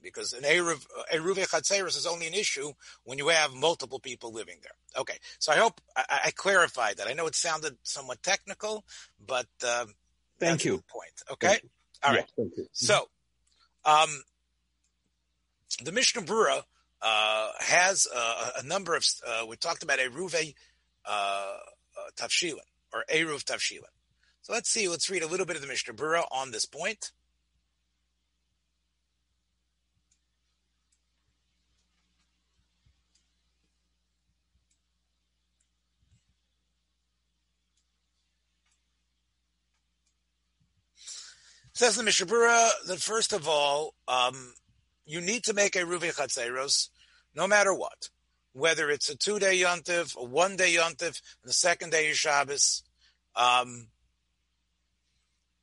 because 0.02 0.32
an 0.32 0.42
Eruv, 0.42 0.86
Eruv 1.12 1.36
Chatzeris 1.36 1.96
is 1.96 2.06
only 2.06 2.26
an 2.26 2.34
issue 2.34 2.72
when 3.04 3.18
you 3.18 3.28
have 3.28 3.52
multiple 3.54 3.98
people 3.98 4.32
living 4.32 4.56
there. 4.62 5.00
Okay, 5.00 5.18
so 5.38 5.52
I 5.52 5.56
hope 5.56 5.80
I, 5.96 6.20
I 6.26 6.30
clarified 6.30 6.96
that. 6.96 7.08
I 7.08 7.12
know 7.12 7.26
it 7.26 7.34
sounded 7.34 7.76
somewhat 7.82 8.22
technical, 8.22 8.84
but 9.24 9.46
uh, 9.64 9.86
thank 10.38 10.64
you. 10.64 10.82
point. 10.88 11.22
Okay, 11.30 11.58
all 12.02 12.14
right. 12.14 12.24
Yeah, 12.36 12.44
so, 12.72 13.08
um, 13.84 14.22
the 15.82 15.92
Mishnah 15.92 16.22
Brura 16.22 16.62
uh, 17.02 17.48
has 17.60 18.06
a, 18.14 18.60
a, 18.60 18.62
number 18.62 18.94
of. 18.94 19.04
Uh, 19.26 19.46
we 19.46 19.56
talked 19.56 19.82
about 19.82 19.98
Eruv 19.98 20.34
uh, 21.06 21.10
uh, 21.10 21.56
Tavshilin 22.16 22.58
or 22.92 23.04
Eruv 23.12 23.44
Tavshilin. 23.44 23.84
So 24.42 24.52
let's 24.52 24.70
see, 24.70 24.88
let's 24.88 25.10
read 25.10 25.22
a 25.22 25.26
little 25.26 25.46
bit 25.46 25.56
of 25.56 25.62
the 25.62 25.68
Mishnah 25.68 25.94
Brura 25.94 26.24
on 26.30 26.50
this 26.50 26.64
point. 26.64 27.12
Says 41.80 41.96
the 41.96 42.02
Mishabura 42.02 42.68
that 42.88 43.00
first 43.00 43.32
of 43.32 43.48
all, 43.48 43.94
um, 44.06 44.52
you 45.06 45.22
need 45.22 45.44
to 45.44 45.54
make 45.54 45.76
a 45.76 45.78
Ruvi 45.78 46.14
Chatzeros 46.14 46.90
no 47.34 47.46
matter 47.46 47.72
what. 47.72 48.10
Whether 48.52 48.90
it's 48.90 49.08
a 49.08 49.16
two 49.16 49.38
day 49.38 49.58
yontif, 49.58 50.14
a 50.14 50.22
one 50.22 50.56
day 50.56 50.74
yontif, 50.74 51.22
and 51.42 51.46
the 51.48 51.54
second 51.54 51.92
day 51.92 52.08
is 52.08 52.18
Shabbos. 52.18 52.82
Um, 53.34 53.86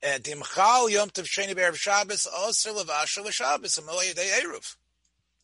and 0.02 0.24
Timchal 0.24 0.90
yontif 0.90 1.26
sheni 1.26 1.56
be'erev 1.56 1.76
Shabbos, 1.76 2.26
also 2.26 2.74
levasha 2.74 3.24
l'Shabbos, 3.24 3.78
a 3.78 4.16
day 4.16 4.40
eruv. 4.42 4.76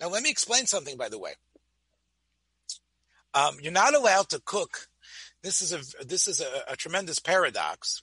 Now 0.02 0.10
let 0.10 0.24
me 0.24 0.32
explain 0.32 0.66
something, 0.66 0.98
by 0.98 1.08
the 1.08 1.20
way. 1.20 1.34
Um, 3.36 3.58
you're 3.62 3.72
not 3.72 3.94
allowed 3.94 4.30
to 4.30 4.42
cook. 4.44 4.88
This 5.44 5.62
is 5.62 5.72
a 5.72 6.04
this 6.04 6.28
is 6.28 6.42
a, 6.42 6.64
a 6.68 6.76
tremendous 6.76 7.20
paradox. 7.20 8.02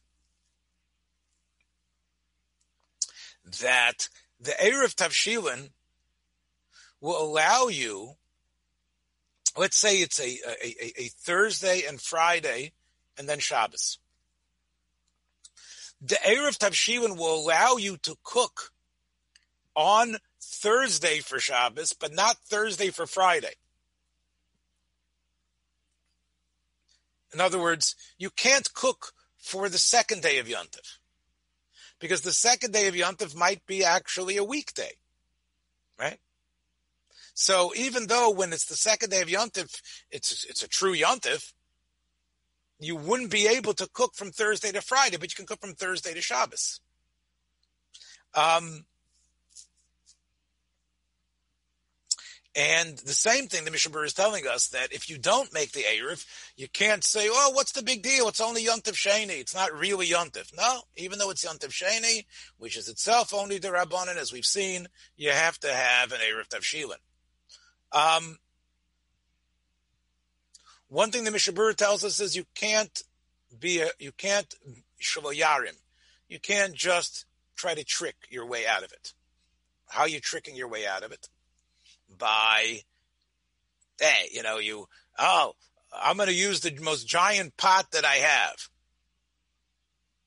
That 3.60 4.08
the 4.40 4.52
Erev 4.52 4.94
Tavshilin 4.94 5.70
will 7.00 7.20
allow 7.20 7.68
you, 7.68 8.12
let's 9.56 9.76
say 9.76 9.96
it's 9.96 10.20
a, 10.20 10.38
a, 10.46 11.02
a, 11.02 11.08
Thursday 11.08 11.82
and 11.86 12.00
Friday 12.00 12.72
and 13.18 13.28
then 13.28 13.38
Shabbos. 13.38 13.98
The 16.00 16.16
Erev 16.16 16.58
Tavshilin 16.58 17.18
will 17.18 17.34
allow 17.34 17.76
you 17.76 17.96
to 17.98 18.16
cook 18.22 18.72
on 19.74 20.16
Thursday 20.40 21.20
for 21.20 21.38
Shabbos, 21.38 21.92
but 21.92 22.14
not 22.14 22.36
Thursday 22.48 22.90
for 22.90 23.06
Friday. 23.06 23.54
In 27.32 27.40
other 27.40 27.60
words, 27.60 27.94
you 28.18 28.30
can't 28.30 28.72
cook 28.74 29.12
for 29.38 29.68
the 29.68 29.78
second 29.78 30.22
day 30.22 30.38
of 30.38 30.46
Yontif. 30.46 30.98
Because 32.00 32.22
the 32.22 32.32
second 32.32 32.72
day 32.72 32.88
of 32.88 32.94
Yontif 32.94 33.36
might 33.36 33.64
be 33.66 33.84
actually 33.84 34.36
a 34.36 34.44
weekday. 34.44 34.92
Right? 35.98 36.18
So 37.34 37.72
even 37.76 38.06
though 38.06 38.30
when 38.30 38.52
it's 38.52 38.66
the 38.66 38.74
second 38.74 39.10
day 39.10 39.20
of 39.20 39.28
Yontif, 39.28 39.80
it's 40.10 40.44
it's 40.44 40.62
a 40.62 40.68
true 40.68 40.94
Yontif, 40.94 41.52
you 42.80 42.96
wouldn't 42.96 43.30
be 43.30 43.46
able 43.46 43.74
to 43.74 43.88
cook 43.92 44.14
from 44.14 44.30
Thursday 44.30 44.72
to 44.72 44.80
Friday, 44.80 45.18
but 45.18 45.30
you 45.30 45.36
can 45.36 45.46
cook 45.46 45.60
from 45.60 45.74
Thursday 45.74 46.14
to 46.14 46.22
Shabbos. 46.22 46.80
Um, 48.34 48.84
And 52.56 52.98
the 52.98 53.12
same 53.12 53.46
thing 53.46 53.64
the 53.64 53.70
Mishnah 53.70 53.96
is 54.00 54.12
telling 54.12 54.44
us 54.46 54.68
that 54.68 54.92
if 54.92 55.08
you 55.08 55.18
don't 55.18 55.54
make 55.54 55.70
the 55.70 55.84
Erev, 55.84 56.26
you 56.56 56.66
can't 56.66 57.04
say, 57.04 57.28
oh, 57.30 57.52
what's 57.54 57.70
the 57.72 57.82
big 57.82 58.02
deal? 58.02 58.26
It's 58.26 58.40
only 58.40 58.64
Yontif 58.64 58.94
Sheni. 58.94 59.40
It's 59.40 59.54
not 59.54 59.72
really 59.72 60.08
Yontif. 60.08 60.56
No, 60.56 60.80
even 60.96 61.20
though 61.20 61.30
it's 61.30 61.44
Yontif 61.44 61.70
Sheni, 61.70 62.26
which 62.58 62.76
is 62.76 62.88
itself 62.88 63.32
only 63.32 63.58
the 63.58 63.68
Rabbanan, 63.68 64.16
as 64.16 64.32
we've 64.32 64.44
seen, 64.44 64.88
you 65.16 65.30
have 65.30 65.60
to 65.60 65.72
have 65.72 66.10
an 66.10 66.18
Erev 66.18 66.48
Tavshilin. 66.48 66.96
Um, 67.92 68.38
one 70.88 71.12
thing 71.12 71.22
the 71.22 71.30
Mishabur 71.30 71.74
tells 71.76 72.04
us 72.04 72.20
is 72.20 72.34
you 72.34 72.46
can't 72.56 73.02
be 73.58 73.80
a, 73.80 73.90
you 74.00 74.10
can't 74.10 74.52
shaloyarim. 75.00 75.76
You 76.28 76.40
can't 76.40 76.74
just 76.74 77.26
try 77.54 77.74
to 77.74 77.84
trick 77.84 78.16
your 78.28 78.46
way 78.46 78.66
out 78.66 78.82
of 78.82 78.92
it. 78.92 79.12
How 79.88 80.02
are 80.02 80.08
you 80.08 80.20
tricking 80.20 80.56
your 80.56 80.68
way 80.68 80.86
out 80.86 81.04
of 81.04 81.12
it? 81.12 81.28
By, 82.20 82.82
hey, 84.00 84.28
you 84.32 84.44
know, 84.44 84.58
you, 84.58 84.86
oh, 85.18 85.54
I'm 85.92 86.16
going 86.16 86.28
to 86.28 86.34
use 86.34 86.60
the 86.60 86.72
most 86.80 87.08
giant 87.08 87.56
pot 87.56 87.90
that 87.92 88.04
I 88.04 88.16
have. 88.16 88.56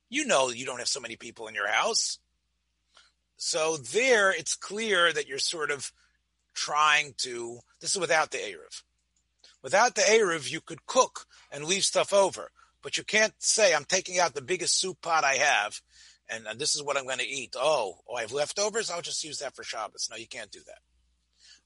You 0.10 0.26
know, 0.26 0.50
you 0.50 0.65
don't 0.65 0.80
have 0.80 0.89
so 0.89 1.00
many 1.00 1.15
people 1.15 1.48
in 1.48 1.56
your 1.56 1.70
house. 1.70 2.20
So 3.38 3.78
there, 3.78 4.32
it's 4.32 4.56
clear 4.56 5.13
that 5.13 5.28
you're 5.28 5.39
sort 5.39 5.72
of 5.72 5.91
trying 6.54 7.13
to, 7.20 7.60
this 7.80 7.91
is 7.91 8.02
without 8.02 8.32
the 8.32 8.38
Erev. 8.39 8.84
Without 9.62 9.96
the 9.96 10.02
Erev, 10.02 10.52
you 10.52 10.60
could 10.60 10.86
cook 10.86 11.26
and 11.50 11.63
leave 11.63 11.86
stuff 11.86 12.12
over, 12.12 12.52
but 12.82 12.98
you 12.98 13.04
can't 13.06 13.34
say, 13.39 13.74
I'm 13.74 13.86
taking 13.86 14.20
out 14.20 14.34
the 14.34 14.41
biggest 14.41 14.78
soup 14.78 15.02
pot 15.02 15.24
I 15.24 15.36
have 15.36 15.82
and, 16.30 16.48
and 16.48 16.60
this 16.60 16.76
is 16.76 16.84
what 16.84 16.98
I'm 16.98 17.06
going 17.06 17.20
to 17.20 17.28
eat. 17.28 17.56
Oh, 17.58 18.00
oh, 18.10 18.15
I 18.15 18.22
have 18.22 18.32
leftovers. 18.32 18.89
I'll 18.89 19.02
just 19.02 19.24
use 19.24 19.39
that 19.39 19.56
for 19.56 19.63
Shabbos. 19.63 20.08
No, 20.10 20.17
you 20.17 20.28
can't 20.28 20.52
do 20.52 20.62
that. 20.65 20.80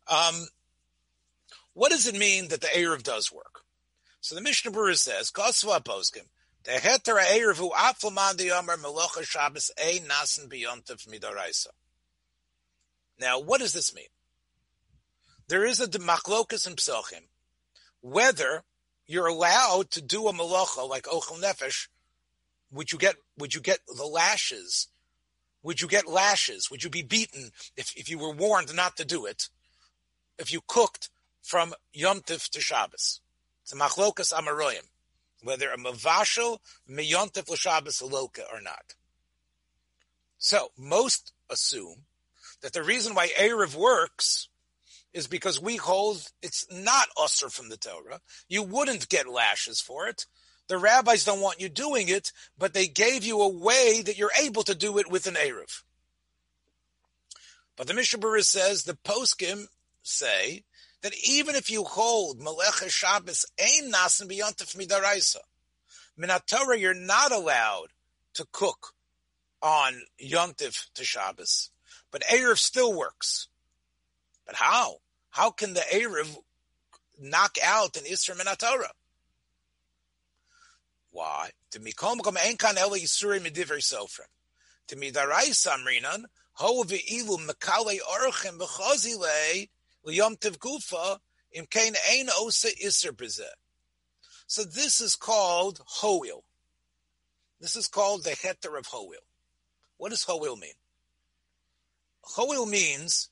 Um, 0.09 0.47
what 1.73 1.91
does 1.91 2.07
it 2.07 2.15
mean 2.15 2.47
that 2.47 2.61
the 2.61 2.67
Erev 2.67 3.03
does 3.03 3.31
work? 3.31 3.61
So 4.21 4.35
the 4.35 4.41
Mishnah 4.41 4.71
Berurah 4.71 4.97
says, 4.97 5.31
Kosva 5.31 5.83
poskim, 5.83 6.27
the 6.63 6.71
heter 6.71 7.19
Erev 7.19 7.57
hu 7.57 7.69
aflaman 7.69 8.33
diyomer 8.33 8.77
melocha 8.77 9.23
Shabbos 9.23 9.71
ein 9.81 10.07
nasen 10.07 10.49
biyontif 10.51 11.07
midoraisa. 11.07 11.67
Now, 13.19 13.39
what 13.39 13.61
does 13.61 13.73
this 13.73 13.93
mean? 13.93 14.07
There 15.47 15.65
is 15.65 15.79
a 15.79 15.87
demachlokas 15.87 16.67
in 16.67 16.75
psochim, 16.75 17.23
whether 18.01 18.63
you're 19.05 19.27
allowed 19.27 19.89
to 19.91 20.01
do 20.01 20.27
a 20.27 20.33
malacha 20.33 20.87
like 20.87 21.03
ochel 21.03 21.41
nefesh, 21.41 21.87
would 22.71 22.91
you 22.91 22.97
get, 22.97 23.15
would 23.37 23.55
you 23.55 23.61
get 23.61 23.79
the 23.87 24.03
lashes? 24.03 24.89
Would 25.63 25.81
you 25.81 25.87
get 25.87 26.07
lashes? 26.07 26.69
Would 26.69 26.83
you 26.83 26.89
be 26.89 27.01
beaten 27.01 27.51
if, 27.75 27.95
if 27.95 28.09
you 28.09 28.19
were 28.19 28.33
warned 28.33 28.75
not 28.75 28.97
to 28.97 29.05
do 29.05 29.25
it? 29.25 29.49
If 30.37 30.51
you 30.51 30.61
cooked 30.65 31.09
from 31.41 31.73
Yom 31.93 32.21
Tif 32.21 32.49
to 32.49 32.61
Shabbos. 32.61 33.21
It's 33.63 33.73
a 33.73 33.75
machlokas 33.75 34.33
amaroyim, 34.33 34.87
whether 35.43 35.69
a 35.69 35.77
mavashel 35.77 36.59
Yom 36.87 36.97
meyontif 36.97 37.49
l'Shabbos 37.49 38.01
loka 38.01 38.43
or 38.51 38.61
not. 38.61 38.95
So 40.37 40.69
most 40.77 41.33
assume 41.49 42.05
that 42.61 42.73
the 42.73 42.83
reason 42.83 43.15
why 43.15 43.29
Erev 43.37 43.75
works 43.75 44.49
is 45.13 45.27
because 45.27 45.61
we 45.61 45.77
hold 45.77 46.31
it's 46.41 46.65
not 46.71 47.07
usher 47.19 47.49
from 47.49 47.69
the 47.69 47.77
Torah. 47.77 48.21
You 48.47 48.63
wouldn't 48.63 49.09
get 49.09 49.27
lashes 49.27 49.81
for 49.81 50.07
it. 50.07 50.25
The 50.67 50.77
rabbis 50.77 51.23
don't 51.23 51.41
want 51.41 51.61
you 51.61 51.69
doing 51.69 52.09
it, 52.09 52.31
but 52.57 52.73
they 52.73 52.87
gave 52.87 53.23
you 53.23 53.41
a 53.41 53.47
way 53.47 54.01
that 54.05 54.17
you're 54.17 54.31
able 54.41 54.63
to 54.63 54.75
do 54.75 54.97
it 54.97 55.09
with 55.09 55.25
an 55.25 55.35
Erev. 55.35 55.83
But 57.77 57.87
the 57.87 57.93
Mishnah 57.93 58.19
Berurah 58.19 58.43
says 58.43 58.83
the 58.83 58.93
poskim 59.05 59.67
say 60.07 60.63
that 61.01 61.13
even 61.23 61.55
if 61.55 61.69
you 61.69 61.83
hold 61.83 62.39
Melech 62.39 62.89
Shabbos 62.89 63.45
ain 63.59 63.91
nasan 63.91 64.29
biyontif 64.29 64.75
midaraisa, 64.75 65.37
Minatora, 66.19 66.79
you're 66.79 66.93
not 66.93 67.31
allowed 67.31 67.87
to 68.33 68.47
cook 68.51 68.93
on 69.61 70.01
Yontif 70.23 70.91
to 70.95 71.03
Shabbos, 71.03 71.71
but 72.11 72.23
Erev 72.23 72.57
still 72.57 72.97
works. 72.97 73.47
But 74.45 74.55
how? 74.55 74.97
How 75.29 75.51
can 75.51 75.73
the 75.73 75.81
Erev 75.81 76.37
knock 77.19 77.57
out 77.63 77.97
an 77.97 78.05
Isra 78.05 78.35
Minatora? 78.35 78.89
Why? 81.11 81.51
To 81.71 81.79
mikom 81.79 82.21
kom 82.21 82.37
ein 82.37 82.57
kan 82.57 82.77
ele 82.77 82.99
yisuri 82.99 83.39
mediver 83.39 83.77
sofrim. 83.77 84.29
To 84.87 84.95
midaraisa 84.95 85.75
amrinan, 85.75 86.25
ho 86.53 86.83
ve'ilu 86.83 87.37
mekale 87.45 87.97
orchim 87.99 88.57
b'chozile 88.59 89.69
Ein 92.09 92.29
Osa 92.39 92.69
Iser 92.85 93.11
So 94.47 94.63
this 94.63 95.01
is 95.01 95.15
called 95.15 95.81
Hoil. 95.85 96.43
This 97.59 97.75
is 97.75 97.87
called 97.87 98.23
the 98.23 98.31
heter 98.31 98.77
of 98.77 98.87
Hoil. 98.87 99.25
What 99.97 100.11
does 100.11 100.23
Hoil 100.23 100.55
mean? 100.55 100.75
Hoil 102.21 102.65
means 102.65 103.29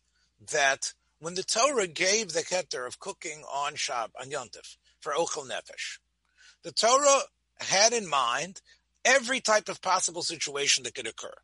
that 0.51 0.93
when 1.19 1.35
the 1.35 1.43
Torah 1.43 1.87
gave 1.87 2.33
the 2.33 2.41
heter 2.41 2.85
of 2.85 2.99
cooking 2.99 3.43
on 3.43 3.75
Shab, 3.75 4.09
on 4.19 4.29
Yontif, 4.29 4.77
for 4.99 5.13
Ochel 5.13 5.47
Nefesh, 5.47 5.99
the 6.63 6.71
Torah 6.71 7.21
had 7.59 7.93
in 7.93 8.09
mind 8.09 8.61
every 9.05 9.39
type 9.39 9.69
of 9.69 9.81
possible 9.81 10.23
situation 10.23 10.83
that 10.83 10.95
could 10.95 11.07
occur 11.07 11.35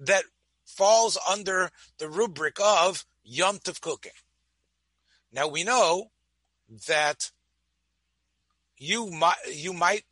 that 0.00 0.24
falls 0.64 1.18
under 1.28 1.70
the 1.98 2.08
rubric 2.08 2.58
of 2.60 3.04
Yontif 3.30 3.80
cooking. 3.80 4.12
Now 5.32 5.48
we 5.48 5.64
know 5.64 6.10
that 6.86 7.30
you 8.78 9.10
might 9.10 9.36
you 9.52 9.72
might 9.72 10.04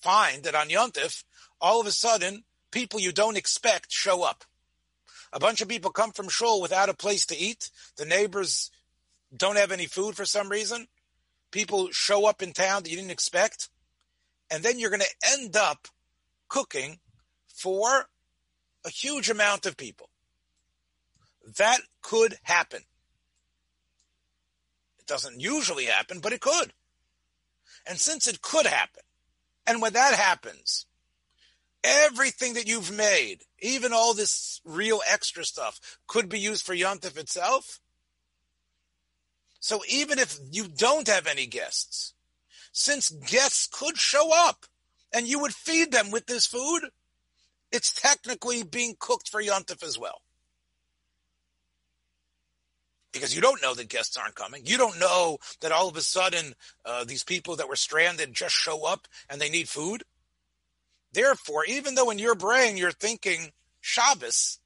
find 0.00 0.44
that 0.44 0.54
on 0.54 0.68
Yontif, 0.68 1.24
all 1.60 1.80
of 1.80 1.86
a 1.86 1.92
sudden, 1.92 2.44
people 2.70 3.00
you 3.00 3.12
don't 3.12 3.36
expect 3.36 3.92
show 3.92 4.22
up. 4.22 4.44
A 5.32 5.38
bunch 5.38 5.60
of 5.60 5.68
people 5.68 5.90
come 5.90 6.12
from 6.12 6.28
shul 6.28 6.60
without 6.60 6.88
a 6.88 6.94
place 6.94 7.26
to 7.26 7.36
eat. 7.36 7.70
The 7.96 8.04
neighbors 8.04 8.70
don't 9.36 9.56
have 9.56 9.70
any 9.70 9.86
food 9.86 10.16
for 10.16 10.24
some 10.24 10.48
reason. 10.48 10.88
People 11.52 11.88
show 11.92 12.26
up 12.26 12.42
in 12.42 12.52
town 12.52 12.82
that 12.82 12.90
you 12.90 12.96
didn't 12.96 13.12
expect. 13.12 13.68
And 14.50 14.64
then 14.64 14.78
you're 14.78 14.90
going 14.90 15.00
to 15.00 15.30
end 15.38 15.56
up 15.56 15.86
cooking 16.48 16.98
for 17.46 18.06
a 18.84 18.90
huge 18.90 19.30
amount 19.30 19.66
of 19.66 19.76
people. 19.76 20.08
That 21.58 21.80
could 22.02 22.36
happen 22.42 22.82
doesn't 25.10 25.40
usually 25.40 25.84
happen, 25.84 26.20
but 26.20 26.32
it 26.32 26.40
could. 26.40 26.72
And 27.86 27.98
since 27.98 28.26
it 28.26 28.40
could 28.40 28.66
happen, 28.66 29.02
and 29.66 29.82
when 29.82 29.92
that 29.92 30.14
happens, 30.14 30.86
Everything 31.82 32.54
that 32.54 32.68
you've 32.68 32.94
made, 32.94 33.38
even 33.60 33.92
all 33.92 34.12
this 34.12 34.60
real 34.64 35.00
extra 35.08 35.44
stuff, 35.44 35.80
could 36.06 36.28
be 36.28 36.38
used 36.38 36.64
for 36.64 36.74
Yontif 36.74 37.16
itself. 37.16 37.80
So 39.60 39.80
even 39.88 40.18
if 40.18 40.38
you 40.50 40.68
don't 40.68 41.08
have 41.08 41.26
any 41.26 41.46
guests, 41.46 42.12
since 42.72 43.08
guests 43.10 43.66
could 43.66 43.96
show 43.96 44.30
up 44.32 44.66
and 45.12 45.26
you 45.26 45.38
would 45.38 45.54
feed 45.54 45.90
them 45.90 46.10
with 46.10 46.26
this 46.26 46.46
food, 46.46 46.90
it's 47.72 47.92
technically 47.92 48.62
being 48.62 48.94
cooked 48.98 49.30
for 49.30 49.42
Yontif 49.42 49.82
as 49.82 49.98
well. 49.98 50.20
Because 53.12 53.34
you 53.34 53.40
don't 53.40 53.62
know 53.62 53.74
that 53.74 53.88
guests 53.88 54.16
aren't 54.16 54.36
coming. 54.36 54.62
You 54.64 54.78
don't 54.78 55.00
know 55.00 55.38
that 55.60 55.72
all 55.72 55.88
of 55.88 55.96
a 55.96 56.00
sudden 56.00 56.54
uh, 56.84 57.04
these 57.04 57.24
people 57.24 57.56
that 57.56 57.68
were 57.68 57.76
stranded 57.76 58.32
just 58.32 58.54
show 58.54 58.86
up 58.86 59.08
and 59.28 59.40
they 59.40 59.50
need 59.50 59.68
food. 59.68 60.04
Therefore, 61.12 61.64
even 61.64 61.96
though 61.96 62.10
in 62.10 62.18
your 62.20 62.36
brain 62.36 62.76
you're 62.76 62.92
thinking 62.92 63.50
Shabbos, 63.80 64.60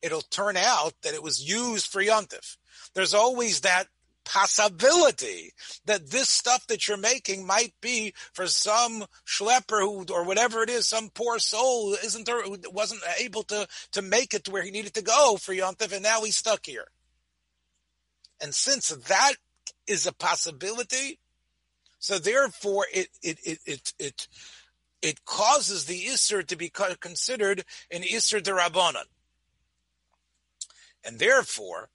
it'll 0.00 0.22
turn 0.22 0.56
out 0.56 0.94
that 1.02 1.14
it 1.14 1.22
was 1.22 1.42
used 1.42 1.86
for 1.86 2.02
Yontif. 2.02 2.56
There's 2.94 3.14
always 3.14 3.60
that 3.60 3.88
possibility 4.24 5.52
that 5.86 6.10
this 6.10 6.28
stuff 6.28 6.66
that 6.66 6.86
you're 6.86 6.96
making 6.96 7.46
might 7.46 7.74
be 7.80 8.14
for 8.32 8.46
some 8.46 9.04
schlepper 9.26 9.80
who, 9.80 10.04
or 10.12 10.24
whatever 10.24 10.62
it 10.62 10.70
is, 10.70 10.88
some 10.88 11.10
poor 11.10 11.38
soul 11.38 11.94
isn't 12.04 12.26
there, 12.26 12.42
who 12.42 12.56
wasn't 12.70 13.02
able 13.18 13.42
to, 13.44 13.66
to 13.92 14.02
make 14.02 14.34
it 14.34 14.44
to 14.44 14.50
where 14.50 14.62
he 14.62 14.70
needed 14.70 14.94
to 14.94 15.02
go 15.02 15.36
for 15.36 15.52
Yontif, 15.52 15.92
and 15.92 16.02
now 16.02 16.22
he's 16.22 16.36
stuck 16.36 16.66
here. 16.66 16.86
And 18.40 18.54
since 18.54 18.88
that 18.88 19.34
is 19.86 20.06
a 20.06 20.12
possibility, 20.12 21.18
so 21.98 22.18
therefore 22.18 22.86
it, 22.92 23.08
it, 23.22 23.38
it, 23.44 23.58
it, 23.66 23.92
it, 23.98 24.28
it 25.00 25.24
causes 25.24 25.84
the 25.84 26.00
Isser 26.06 26.46
to 26.46 26.56
be 26.56 26.70
considered 26.70 27.64
an 27.90 28.02
Isser 28.02 28.40
Darabanan. 28.40 29.04
And 31.04 31.18
therefore, 31.18 31.90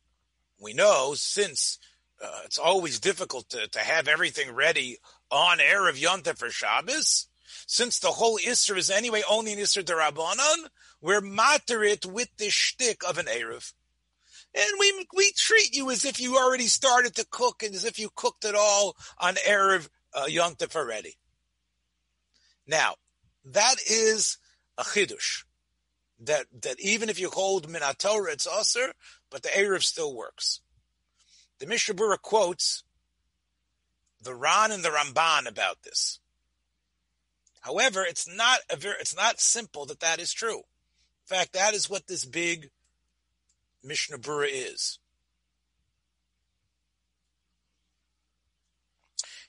we 0.62 0.74
know 0.74 1.13
since 1.16 1.80
uh, 2.24 2.42
it's 2.46 2.58
always 2.58 3.00
difficult 3.00 3.50
to, 3.50 3.68
to 3.68 3.80
have 3.80 4.08
everything 4.08 4.52
ready 4.52 4.98
on 5.32 5.60
Erev 5.60 6.02
Yontif 6.02 6.38
for 6.38 6.50
Shabbos. 6.50 7.28
Since 7.68 8.00
the 8.00 8.12
whole 8.12 8.38
Isser 8.38 8.78
is 8.78 8.90
anyway 8.90 9.24
only 9.30 9.54
an 9.54 9.60
Isser 9.60 9.84
Darabanan, 9.84 10.70
we're 11.02 11.22
moderate 11.22 12.06
with 12.06 12.30
the 12.38 12.50
shtick 12.50 13.02
of 13.08 13.18
an 13.18 13.26
Erev. 13.26 13.74
And 14.56 14.68
we, 14.80 15.06
we 15.16 15.32
treat 15.36 15.76
you 15.76 15.92
as 15.92 16.06
if 16.06 16.20
you 16.20 16.38
already 16.38 16.68
started 16.68 17.16
to 17.16 17.28
cook 17.30 17.62
and 17.62 17.76
as 17.76 17.86
if 17.86 18.00
you 18.00 18.10
cooked 18.16 18.46
it 18.46 18.56
all 18.56 18.96
on 19.20 19.36
Erev 19.36 19.88
uh, 20.14 20.26
Yontif 20.28 20.76
already. 20.76 21.16
Now, 22.66 22.96
that 23.46 23.76
is 23.88 24.38
a 24.78 24.84
chidush. 24.84 25.44
That, 26.22 26.46
that 26.64 26.80
even 26.80 27.10
if 27.10 27.20
you 27.20 27.30
hold 27.30 27.68
Minatorah, 27.68 28.34
it's 28.34 28.48
usher, 28.48 28.94
but 29.30 29.44
the 29.44 29.50
Erev 29.50 29.84
still 29.84 30.16
works. 30.16 30.62
The 31.60 31.67
Mishnah 31.67 31.96
Berurah 31.96 32.22
quotes 32.22 32.84
the 34.22 34.36
Ran 34.36 34.72
and 34.72 34.84
the 34.84 34.89
Ramban 34.89 35.48
about 35.48 35.84
this. 35.84 36.20
However, 37.62 38.04
it's 38.04 38.28
not 38.28 38.60
a 38.70 38.76
very, 38.76 38.96
it's 39.00 39.15
not 39.15 39.39
simple 39.39 39.86
that 39.88 40.00
that 40.00 40.20
is 40.20 40.32
true. 40.32 40.60
In 40.60 41.38
fact, 41.38 41.54
that 41.54 41.74
is 41.74 41.89
what 41.89 42.08
this 42.08 42.26
big 42.26 42.70
Mishnah 43.84 44.20
Berurah 44.20 44.50
is. 44.52 45.00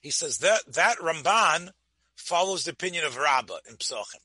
He 0.01 0.11
says 0.11 0.39
that 0.39 0.61
that 0.73 0.99
Ramban 0.99 1.71
follows 2.15 2.65
the 2.65 2.73
opinion 2.73 3.05
of 3.05 3.17
Rabbah 3.17 3.59
in 3.69 3.77
Psochim. 3.77 4.23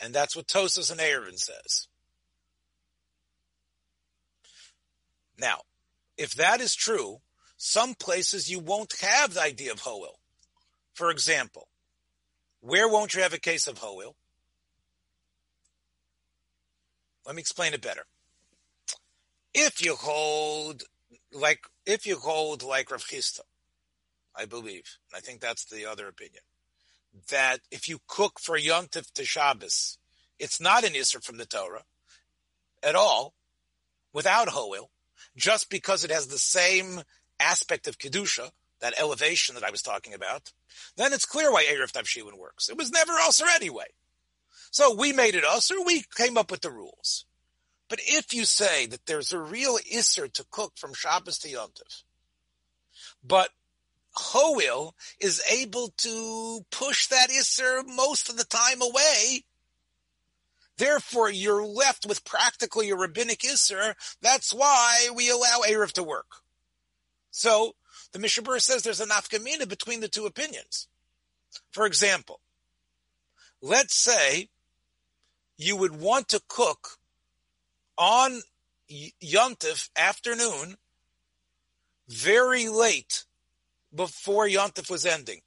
And 0.00 0.14
that's 0.14 0.36
what 0.36 0.46
Tosfos 0.46 0.90
and 0.90 1.00
Erevin 1.00 1.38
says. 1.38 1.88
Now, 5.38 5.62
if 6.16 6.34
that 6.34 6.60
is 6.60 6.74
true, 6.74 7.20
some 7.56 7.94
places 7.94 8.50
you 8.50 8.58
won't 8.58 8.94
have 9.00 9.34
the 9.34 9.42
idea 9.42 9.72
of 9.72 9.80
Hoel. 9.80 10.18
For 10.94 11.10
example, 11.10 11.68
where 12.60 12.88
won't 12.88 13.14
you 13.14 13.22
have 13.22 13.34
a 13.34 13.38
case 13.38 13.66
of 13.66 13.78
Hoel? 13.78 14.16
Let 17.24 17.36
me 17.36 17.40
explain 17.40 17.74
it 17.74 17.82
better. 17.82 18.04
If 19.54 19.84
you 19.84 19.94
hold 19.94 20.84
like 21.32 21.60
if 21.84 22.06
you 22.06 22.16
hold 22.16 22.62
like 22.62 22.90
Rav 22.90 23.04
Chisda, 23.04 23.40
I 24.34 24.44
believe, 24.44 24.98
and 25.10 25.18
I 25.18 25.20
think 25.20 25.40
that's 25.40 25.64
the 25.64 25.86
other 25.86 26.08
opinion, 26.08 26.42
that 27.30 27.60
if 27.70 27.88
you 27.88 27.98
cook 28.06 28.40
for 28.40 28.56
Yom 28.56 28.86
Tif 28.86 29.12
to 29.12 29.24
Shabbos, 29.24 29.98
it's 30.38 30.60
not 30.60 30.84
an 30.84 30.92
Isser 30.92 31.22
from 31.22 31.38
the 31.38 31.46
Torah 31.46 31.84
at 32.82 32.94
all, 32.94 33.34
without 34.12 34.50
Hoel, 34.50 34.90
just 35.38 35.70
because 35.70 36.04
it 36.04 36.10
has 36.10 36.26
the 36.26 36.38
same 36.38 37.00
aspect 37.40 37.86
of 37.86 37.98
Kedusha, 37.98 38.50
that 38.80 38.98
elevation 39.00 39.54
that 39.54 39.64
I 39.64 39.70
was 39.70 39.82
talking 39.82 40.14
about, 40.14 40.52
then 40.96 41.12
it's 41.12 41.24
clear 41.24 41.52
why 41.52 41.64
Erev 41.64 41.92
Tavshilin 41.92 42.38
works. 42.38 42.68
It 42.68 42.76
was 42.76 42.90
never 42.90 43.12
Usr 43.12 43.46
anyway. 43.54 43.86
So 44.70 44.94
we 44.94 45.12
made 45.12 45.34
it 45.34 45.44
Usr, 45.44 45.84
we 45.86 46.04
came 46.16 46.36
up 46.36 46.50
with 46.50 46.60
the 46.60 46.70
rules. 46.70 47.24
But 47.88 48.00
if 48.04 48.34
you 48.34 48.44
say 48.44 48.86
that 48.86 49.06
there's 49.06 49.32
a 49.32 49.38
real 49.38 49.78
Isser 49.78 50.30
to 50.34 50.44
cook 50.50 50.74
from 50.76 50.92
Shabbos 50.92 51.38
to 51.38 51.48
Yom 51.48 51.70
Tov, 51.70 52.02
but 53.24 53.50
Hoil 54.12 54.94
is 55.20 55.42
able 55.50 55.92
to 55.98 56.60
push 56.70 57.06
that 57.06 57.30
Isser 57.30 57.82
most 57.86 58.28
of 58.28 58.36
the 58.36 58.44
time 58.44 58.82
away, 58.82 59.44
Therefore, 60.78 61.28
you're 61.28 61.66
left 61.66 62.06
with 62.06 62.24
practically 62.24 62.88
a 62.90 62.96
rabbinic 62.96 63.40
Isser. 63.40 63.94
That's 64.22 64.54
why 64.54 65.08
we 65.14 65.28
allow 65.28 65.62
Erev 65.68 65.92
to 65.92 66.04
work. 66.04 66.36
So, 67.32 67.74
the 68.12 68.20
Mishnah 68.20 68.44
Berurah 68.44 68.62
says 68.62 68.82
there's 68.82 69.00
a 69.00 69.06
nafkamina 69.06 69.68
between 69.68 70.00
the 70.00 70.08
two 70.08 70.24
opinions. 70.24 70.86
For 71.72 71.84
example, 71.84 72.40
let's 73.60 73.94
say 73.94 74.48
you 75.56 75.76
would 75.76 76.00
want 76.00 76.28
to 76.28 76.40
cook 76.48 76.98
on 77.98 78.40
Yontif 78.90 79.90
afternoon 79.96 80.76
very 82.08 82.68
late 82.68 83.24
before 83.94 84.46
Yontif 84.46 84.88
was 84.88 85.04
ending. 85.04 85.40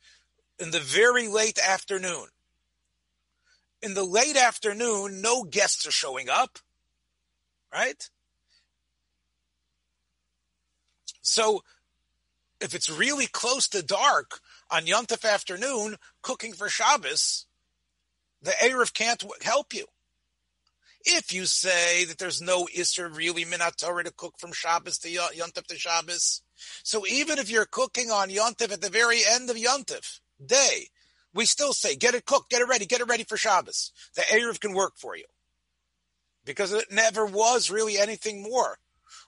In 0.59 0.71
the 0.71 0.79
very 0.79 1.27
late 1.27 1.57
afternoon 1.57 2.27
in 3.81 3.93
the 3.93 4.03
late 4.03 4.37
afternoon, 4.37 5.21
no 5.21 5.43
guests 5.43 5.87
are 5.87 5.91
showing 5.91 6.29
up, 6.29 6.59
right? 7.73 8.09
So 11.21 11.63
if 12.59 12.75
it's 12.75 12.89
really 12.89 13.27
close 13.27 13.67
to 13.69 13.83
dark 13.83 14.39
on 14.69 14.85
Yontif 14.85 15.27
afternoon, 15.27 15.97
cooking 16.21 16.53
for 16.53 16.69
Shabbos, 16.69 17.47
the 18.41 18.51
Erev 18.51 18.93
can't 18.93 19.23
help 19.41 19.73
you. 19.73 19.85
If 21.03 21.33
you 21.33 21.45
say 21.45 22.05
that 22.05 22.19
there's 22.19 22.41
no 22.41 22.65
Isser 22.65 23.15
really 23.15 23.43
Minatorah 23.43 24.03
to 24.03 24.11
cook 24.11 24.35
from 24.37 24.53
Shabbos 24.53 24.99
to 24.99 25.09
Yontif 25.09 25.65
to 25.67 25.77
Shabbos, 25.77 26.43
so 26.83 27.07
even 27.07 27.39
if 27.39 27.49
you're 27.49 27.65
cooking 27.65 28.11
on 28.11 28.29
Yontif 28.29 28.71
at 28.71 28.81
the 28.81 28.89
very 28.89 29.21
end 29.27 29.49
of 29.49 29.55
Yontif 29.55 30.19
day, 30.43 30.89
we 31.33 31.45
still 31.45 31.73
say, 31.73 31.95
get 31.95 32.13
it 32.13 32.25
cooked, 32.25 32.49
get 32.49 32.61
it 32.61 32.67
ready, 32.67 32.85
get 32.85 33.01
it 33.01 33.07
ready 33.07 33.23
for 33.23 33.37
Shabbos. 33.37 33.91
The 34.15 34.21
Erev 34.21 34.59
can 34.59 34.73
work 34.73 34.93
for 34.97 35.15
you. 35.15 35.25
Because 36.45 36.73
it 36.73 36.91
never 36.91 37.25
was 37.25 37.69
really 37.69 37.97
anything 37.97 38.41
more. 38.41 38.79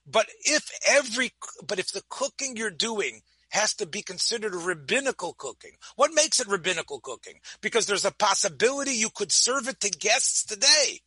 But 0.06 0.28
if 0.44 0.70
every, 0.88 1.32
but 1.66 1.80
if 1.80 1.92
the 1.92 2.04
cooking 2.10 2.58
you're 2.58 2.70
doing 2.70 3.22
has 3.50 3.74
to 3.76 3.86
be 3.86 4.02
considered 4.02 4.56
rabbinical 4.56 5.34
cooking, 5.34 5.74
what 5.96 6.12
makes 6.14 6.40
it 6.40 6.48
rabbinical 6.48 7.00
cooking? 7.00 7.40
Because 7.62 7.86
there's 7.86 8.06
a 8.06 8.12
possibility 8.12 8.92
you 8.92 9.10
could 9.14 9.32
serve 9.32 9.68
it 9.68 9.80
to 9.82 9.90
guests 9.90 10.44
today. 10.44 11.02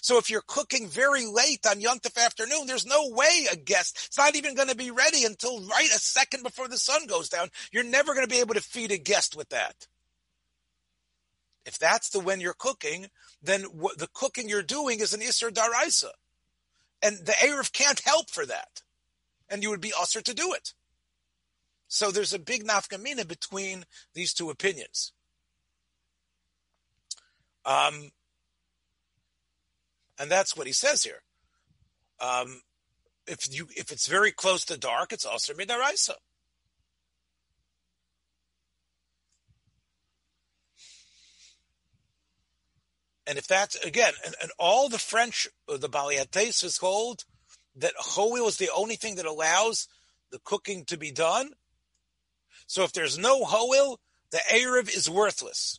So 0.00 0.18
if 0.18 0.30
you're 0.30 0.42
cooking 0.46 0.88
very 0.88 1.26
late 1.26 1.66
on 1.66 1.80
Yontif 1.80 2.22
afternoon, 2.22 2.66
there's 2.66 2.86
no 2.86 3.08
way 3.10 3.46
a 3.50 3.56
guest, 3.56 4.06
it's 4.06 4.18
not 4.18 4.36
even 4.36 4.54
going 4.54 4.68
to 4.68 4.76
be 4.76 4.90
ready 4.90 5.24
until 5.24 5.60
right 5.66 5.90
a 5.94 5.98
second 5.98 6.42
before 6.42 6.68
the 6.68 6.78
sun 6.78 7.06
goes 7.06 7.28
down. 7.28 7.48
You're 7.72 7.84
never 7.84 8.14
going 8.14 8.26
to 8.26 8.32
be 8.32 8.40
able 8.40 8.54
to 8.54 8.60
feed 8.60 8.92
a 8.92 8.98
guest 8.98 9.36
with 9.36 9.50
that. 9.50 9.86
If 11.64 11.78
that's 11.78 12.10
the 12.10 12.20
when 12.20 12.40
you're 12.40 12.54
cooking, 12.54 13.06
then 13.42 13.62
the 13.62 14.08
cooking 14.12 14.48
you're 14.48 14.62
doing 14.62 15.00
is 15.00 15.14
an 15.14 15.20
Isser 15.20 15.50
Daraisa. 15.50 16.10
And 17.00 17.18
the 17.24 17.32
Erev 17.32 17.72
can't 17.72 18.00
help 18.00 18.30
for 18.30 18.46
that. 18.46 18.82
And 19.48 19.62
you 19.62 19.70
would 19.70 19.80
be 19.80 19.92
usher 19.98 20.20
to 20.22 20.34
do 20.34 20.52
it. 20.54 20.72
So 21.88 22.10
there's 22.10 22.32
a 22.32 22.38
big 22.38 22.64
nafkamina 22.64 23.28
between 23.28 23.84
these 24.14 24.32
two 24.32 24.50
opinions. 24.50 25.12
Um, 27.64 28.10
and 30.18 30.30
that's 30.30 30.56
what 30.56 30.66
he 30.66 30.72
says 30.72 31.02
here. 31.02 31.22
Um, 32.20 32.60
if 33.26 33.46
you 33.50 33.68
if 33.76 33.92
it's 33.92 34.06
very 34.06 34.32
close 34.32 34.64
to 34.66 34.78
dark, 34.78 35.12
it's 35.12 35.26
also 35.26 35.52
midaraisa. 35.52 36.14
And 43.26 43.38
if 43.38 43.46
that's 43.46 43.76
again, 43.76 44.12
and, 44.24 44.34
and 44.42 44.50
all 44.58 44.88
the 44.88 44.98
French, 44.98 45.48
uh, 45.68 45.76
the 45.76 45.88
Baalei 45.88 46.28
Tosfos 46.28 46.80
hold 46.80 47.24
that 47.76 47.94
hoil 47.96 48.48
is 48.48 48.56
the 48.56 48.70
only 48.74 48.96
thing 48.96 49.14
that 49.16 49.26
allows 49.26 49.88
the 50.30 50.40
cooking 50.44 50.84
to 50.86 50.96
be 50.96 51.12
done. 51.12 51.50
So 52.66 52.82
if 52.84 52.92
there's 52.92 53.18
no 53.18 53.44
hoil, 53.44 54.00
the 54.30 54.40
Arab 54.52 54.88
is 54.88 55.08
worthless. 55.08 55.78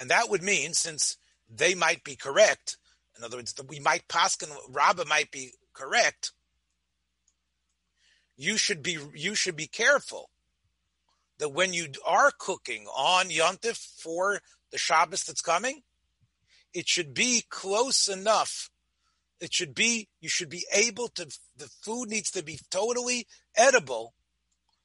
And 0.00 0.10
that 0.10 0.30
would 0.30 0.42
mean, 0.42 0.72
since 0.72 1.18
they 1.48 1.74
might 1.74 2.02
be 2.02 2.16
correct, 2.16 2.78
in 3.16 3.22
other 3.22 3.36
words, 3.36 3.54
we 3.68 3.78
might 3.78 4.08
Paskin 4.08 4.48
Rabbah 4.70 5.04
might 5.04 5.30
be 5.30 5.52
correct. 5.74 6.32
You 8.34 8.56
should 8.56 8.82
be 8.82 8.96
you 9.14 9.34
should 9.34 9.56
be 9.56 9.66
careful 9.66 10.30
that 11.38 11.50
when 11.50 11.74
you 11.74 11.88
are 12.06 12.32
cooking 12.36 12.86
on 12.86 13.28
Yontif 13.28 13.76
for 13.76 14.40
the 14.72 14.78
Shabbos 14.78 15.24
that's 15.24 15.42
coming, 15.42 15.82
it 16.72 16.88
should 16.88 17.12
be 17.12 17.44
close 17.50 18.08
enough. 18.08 18.70
It 19.38 19.52
should 19.52 19.74
be 19.74 20.08
you 20.18 20.30
should 20.30 20.48
be 20.48 20.64
able 20.72 21.08
to. 21.08 21.26
The 21.58 21.68
food 21.82 22.08
needs 22.08 22.30
to 22.30 22.42
be 22.42 22.58
totally 22.70 23.26
edible 23.54 24.14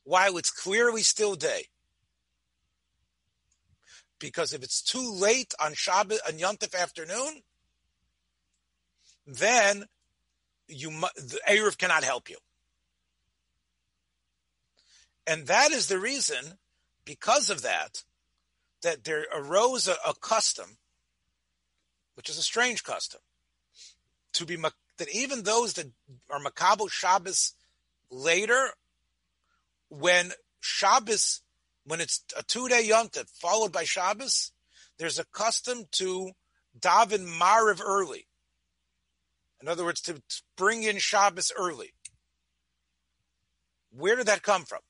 while 0.03 0.37
it's 0.37 0.51
clearly 0.51 1.03
still 1.03 1.35
day 1.35 1.67
because 4.19 4.53
if 4.53 4.63
it's 4.63 4.81
too 4.81 5.11
late 5.11 5.53
on 5.59 5.73
Shabbat 5.73 6.19
on 6.27 6.33
Yontif 6.39 6.79
afternoon, 6.79 7.41
then 9.27 9.85
you 10.67 10.89
the 10.89 11.39
Erev 11.47 11.77
cannot 11.77 12.03
help 12.03 12.29
you. 12.29 12.37
And 15.27 15.47
that 15.47 15.71
is 15.71 15.87
the 15.87 15.99
reason, 15.99 16.59
because 17.03 17.49
of 17.49 17.63
that, 17.63 18.03
that 18.83 19.03
there 19.03 19.25
arose 19.33 19.87
a, 19.87 19.95
a 20.07 20.13
custom, 20.13 20.77
which 22.15 22.29
is 22.29 22.37
a 22.37 22.43
strange 22.43 22.83
custom, 22.83 23.21
to 24.33 24.45
be 24.45 24.55
that 24.97 25.13
even 25.13 25.43
those 25.43 25.73
that 25.73 25.87
are 26.29 26.39
Makabel 26.39 26.89
Shabbos 26.89 27.53
later, 28.11 28.69
when 29.89 30.31
Shabbos 30.61 31.41
when 31.85 32.01
it's 32.01 32.23
a 32.37 32.43
two 32.43 32.67
day 32.67 32.87
yontif 32.87 33.29
followed 33.29 33.71
by 33.71 33.83
Shabbos, 33.83 34.51
there's 34.97 35.19
a 35.19 35.25
custom 35.25 35.85
to 35.93 36.31
daven 36.79 37.27
Mariv 37.39 37.81
early. 37.83 38.27
In 39.61 39.67
other 39.67 39.85
words, 39.85 40.01
to 40.01 40.21
bring 40.57 40.83
in 40.83 40.97
Shabbos 40.97 41.51
early. 41.57 41.93
Where 43.91 44.15
did 44.15 44.27
that 44.27 44.43
come 44.43 44.65
from? 44.65 44.81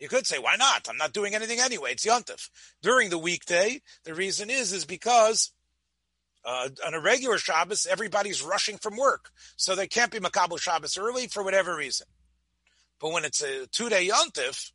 You 0.00 0.08
could 0.08 0.26
say, 0.26 0.38
why 0.38 0.56
not? 0.56 0.88
I'm 0.88 0.96
not 0.96 1.12
doing 1.12 1.34
anything 1.34 1.60
anyway. 1.60 1.92
It's 1.92 2.06
yontif. 2.06 2.48
During 2.82 3.10
the 3.10 3.18
weekday, 3.18 3.80
the 4.04 4.14
reason 4.14 4.50
is, 4.50 4.72
is 4.72 4.84
because 4.84 5.52
uh, 6.44 6.68
on 6.86 6.94
a 6.94 7.00
regular 7.00 7.38
Shabbos, 7.38 7.86
everybody's 7.86 8.42
rushing 8.42 8.76
from 8.78 8.96
work. 8.96 9.30
So 9.56 9.74
they 9.74 9.86
can't 9.86 10.10
be 10.10 10.18
Makabel 10.18 10.60
Shabbos 10.60 10.98
early 10.98 11.26
for 11.26 11.42
whatever 11.42 11.76
reason. 11.76 12.06
But 13.00 13.12
when 13.12 13.24
it's 13.24 13.42
a 13.42 13.66
two 13.68 13.88
day 13.88 14.08
yontif, 14.08 14.72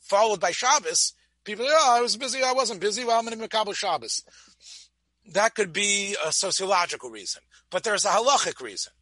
followed 0.00 0.40
by 0.40 0.50
Shabbos, 0.50 1.14
people, 1.44 1.64
say, 1.64 1.72
oh, 1.74 1.96
I 1.96 2.00
was 2.00 2.16
busy, 2.16 2.42
I 2.42 2.52
wasn't 2.52 2.80
busy, 2.80 3.04
well, 3.04 3.18
I'm 3.18 3.26
going 3.26 3.38
to 3.38 3.48
Makabel 3.48 3.74
Shabbos. 3.74 4.24
That 5.32 5.54
could 5.54 5.72
be 5.72 6.16
a 6.24 6.32
sociological 6.32 7.10
reason, 7.10 7.42
but 7.70 7.84
there's 7.84 8.04
a 8.04 8.08
halachic 8.08 8.60
reason. 8.60 8.92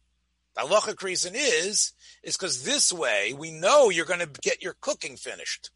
The 0.55 0.61
halachic 0.61 1.01
reason 1.01 1.33
is, 1.35 1.93
is 2.23 2.37
because 2.37 2.63
this 2.63 2.91
way 2.91 3.33
we 3.33 3.51
know 3.51 3.89
you're 3.89 4.05
going 4.05 4.19
to 4.19 4.29
get 4.41 4.61
your 4.61 4.75
cooking 4.79 5.15
finished. 5.15 5.71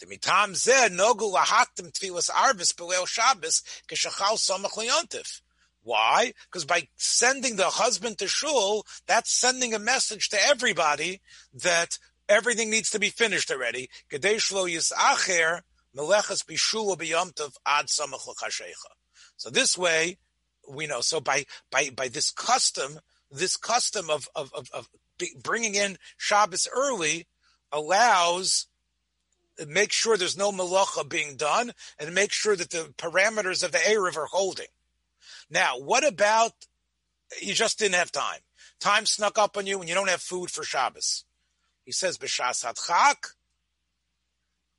The 0.00 0.06
mitam 0.06 0.54
zed 0.54 0.92
nogu 0.92 1.34
lahaktim 1.34 1.92
tfilas 1.92 2.30
arvis 2.30 2.72
beleo 2.72 3.06
Shabbos 3.06 3.62
keshachal 3.88 4.36
samach 4.38 4.74
liyontif. 4.74 5.40
Why? 5.82 6.34
Because 6.44 6.64
by 6.64 6.88
sending 6.96 7.56
the 7.56 7.70
husband 7.70 8.18
to 8.18 8.28
shul, 8.28 8.84
that's 9.06 9.32
sending 9.32 9.74
a 9.74 9.78
message 9.78 10.28
to 10.28 10.38
everybody 10.40 11.20
that 11.54 11.98
everything 12.28 12.70
needs 12.70 12.90
to 12.90 12.98
be 12.98 13.10
finished 13.10 13.50
already. 13.50 13.88
So 19.36 19.50
this 19.50 19.78
way, 19.78 20.18
we 20.70 20.86
know. 20.86 21.00
So 21.00 21.20
by 21.20 21.46
by 21.70 21.90
by 21.90 22.08
this 22.08 22.30
custom, 22.30 23.00
this 23.30 23.56
custom 23.56 24.10
of 24.10 24.28
of 24.34 24.52
of, 24.54 24.68
of 24.72 24.88
bringing 25.42 25.74
in 25.74 25.98
Shabbos 26.16 26.68
early 26.72 27.26
allows 27.72 28.66
make 29.66 29.92
sure 29.92 30.16
there's 30.16 30.36
no 30.36 30.52
malacha 30.52 31.08
being 31.08 31.36
done 31.36 31.72
and 31.98 32.14
make 32.14 32.32
sure 32.32 32.54
that 32.54 32.70
the 32.70 32.92
parameters 32.96 33.64
of 33.64 33.72
the 33.72 33.78
Erev 33.78 34.16
are 34.16 34.26
holding. 34.26 34.68
Now, 35.50 35.78
what 35.78 36.06
about 36.06 36.52
you 37.40 37.54
just 37.54 37.78
didn't 37.78 37.96
have 37.96 38.12
time? 38.12 38.40
Time 38.80 39.06
snuck 39.06 39.38
up 39.38 39.56
on 39.56 39.66
you 39.66 39.80
and 39.80 39.88
you 39.88 39.94
don't 39.94 40.08
have 40.08 40.20
food 40.20 40.50
for 40.50 40.62
Shabbos. 40.62 41.24
He 41.88 41.92
says 41.92 42.18
b'shas 42.18 42.66
hadchak. 42.66 43.30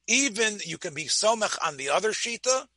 Even 0.07 0.59
you 0.63 0.77
can 0.77 0.93
be 0.93 1.05
somech 1.05 1.57
on 1.65 1.77
the 1.77 1.89
other 1.89 2.11
shita 2.11 2.67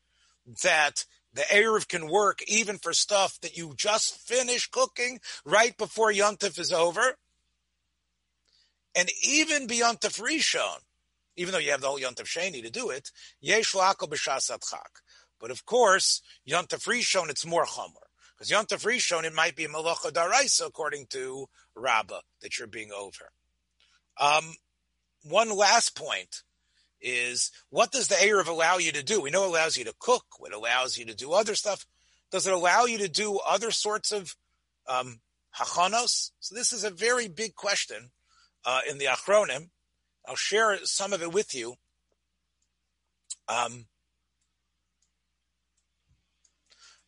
that 0.63 1.05
the 1.35 1.43
erev 1.43 1.87
can 1.87 2.09
work 2.09 2.41
even 2.49 2.79
for 2.79 2.95
stuff 2.95 3.39
that 3.43 3.59
you 3.59 3.75
just 3.77 4.17
finished 4.27 4.71
cooking 4.71 5.21
right 5.45 5.77
before 5.77 6.11
yontif 6.11 6.59
is 6.59 6.73
over, 6.73 7.19
and 8.95 9.11
even 9.23 9.67
beyond 9.67 10.01
Rishon, 10.01 10.79
even 11.37 11.53
though 11.53 11.59
you 11.59 11.73
have 11.73 11.83
the 11.83 11.89
whole 11.89 12.01
yontif 12.01 12.25
sheni 12.25 12.63
to 12.63 12.71
do 12.71 12.89
it, 12.89 13.11
yesh 13.43 13.75
lako 13.75 14.09
b'shas. 14.09 14.51
But 15.39 15.51
of 15.51 15.67
course, 15.67 16.23
yontif 16.49 16.89
Rishon 16.89 17.29
it's 17.29 17.45
more 17.45 17.67
chomer. 17.67 18.07
Because 18.39 18.51
Yontif 18.51 18.87
Rishon, 18.87 19.25
it 19.25 19.35
might 19.35 19.57
be 19.57 19.67
Malacha 19.67 20.11
Daraisa, 20.11 20.67
according 20.67 21.07
to 21.11 21.49
Rabbah, 21.77 22.23
that 22.41 22.59
you're 22.59 22.67
being 22.67 22.91
over. 22.91 23.31
Um, 24.21 24.55
one 25.25 25.51
last 25.51 25.97
point 25.97 26.43
is 27.01 27.51
what 27.71 27.93
does 27.93 28.09
the 28.09 28.15
Erev 28.15 28.49
allow 28.49 28.79
you 28.79 28.93
to 28.93 29.03
do? 29.03 29.21
We 29.21 29.31
know 29.31 29.45
it 29.45 29.49
allows 29.49 29.77
you 29.77 29.85
to 29.85 29.95
cook, 29.99 30.25
it 30.45 30.53
allows 30.53 30.97
you 30.97 31.07
to 31.07 31.15
do 31.15 31.33
other 31.33 31.55
stuff. 31.55 31.87
Does 32.31 32.47
it 32.47 32.53
allow 32.53 32.85
you 32.85 32.99
to 32.99 33.09
do 33.09 33.39
other 33.47 33.71
sorts 33.71 34.13
of 34.13 34.37
um, 34.89 35.21
hachanos? 35.57 36.31
So 36.41 36.55
this 36.55 36.73
is 36.73 36.85
a 36.85 36.91
very 36.91 37.29
big 37.29 37.55
question 37.55 38.11
uh, 38.65 38.81
in 38.89 38.99
the 38.99 39.07
Achronim. 39.07 39.69
I'll 40.27 40.37
share 40.37 40.79
some 40.85 41.13
of 41.13 41.23
it 41.23 41.33
with 41.33 41.55
you. 41.55 41.75
Um, 43.49 43.87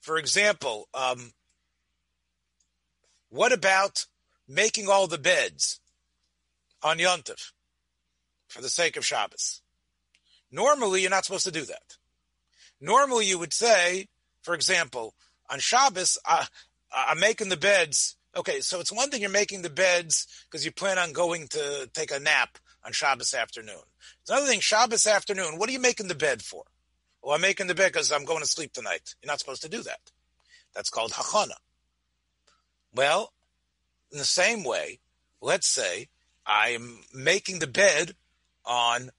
for 0.00 0.18
example, 0.18 0.88
um, 0.92 1.32
what 3.30 3.52
about 3.52 4.06
making 4.46 4.88
all 4.88 5.06
the 5.06 5.18
beds? 5.18 5.80
On 6.84 6.98
Yontif 6.98 7.52
for 8.48 8.62
the 8.62 8.68
sake 8.68 8.96
of 8.96 9.04
Shabbos. 9.04 9.62
Normally, 10.52 11.00
you're 11.00 11.10
not 11.10 11.24
supposed 11.24 11.46
to 11.46 11.50
do 11.50 11.64
that. 11.64 11.96
Normally, 12.80 13.26
you 13.26 13.38
would 13.38 13.52
say, 13.52 14.06
for 14.42 14.54
example, 14.54 15.14
on 15.50 15.58
Shabbos, 15.58 16.18
uh, 16.28 16.44
I'm 16.94 17.18
making 17.18 17.48
the 17.48 17.56
beds. 17.56 18.16
Okay, 18.36 18.60
so 18.60 18.78
it's 18.78 18.92
one 18.92 19.10
thing 19.10 19.22
you're 19.22 19.30
making 19.30 19.62
the 19.62 19.70
beds 19.70 20.26
because 20.44 20.64
you 20.64 20.70
plan 20.70 20.98
on 20.98 21.12
going 21.12 21.48
to 21.48 21.90
take 21.94 22.12
a 22.12 22.20
nap 22.20 22.58
on 22.84 22.92
Shabbos 22.92 23.34
afternoon. 23.34 23.82
It's 24.20 24.30
another 24.30 24.46
thing, 24.46 24.60
Shabbos 24.60 25.06
afternoon, 25.06 25.58
what 25.58 25.68
are 25.68 25.72
you 25.72 25.80
making 25.80 26.08
the 26.08 26.14
bed 26.14 26.42
for? 26.42 26.64
Well, 27.22 27.34
I'm 27.34 27.40
making 27.40 27.68
the 27.68 27.74
bed 27.74 27.92
because 27.92 28.12
I'm 28.12 28.26
going 28.26 28.42
to 28.42 28.46
sleep 28.46 28.72
tonight. 28.72 29.14
You're 29.22 29.32
not 29.32 29.38
supposed 29.38 29.62
to 29.62 29.68
do 29.68 29.82
that. 29.82 30.12
That's 30.74 30.90
called 30.90 31.12
hachana. 31.12 31.54
Well, 32.94 33.32
in 34.12 34.18
the 34.18 34.24
same 34.24 34.62
way, 34.62 35.00
let's 35.40 35.66
say 35.66 36.08
I'm 36.46 37.00
making 37.12 37.58
the 37.58 37.66
bed 37.66 38.14
on 38.64 39.10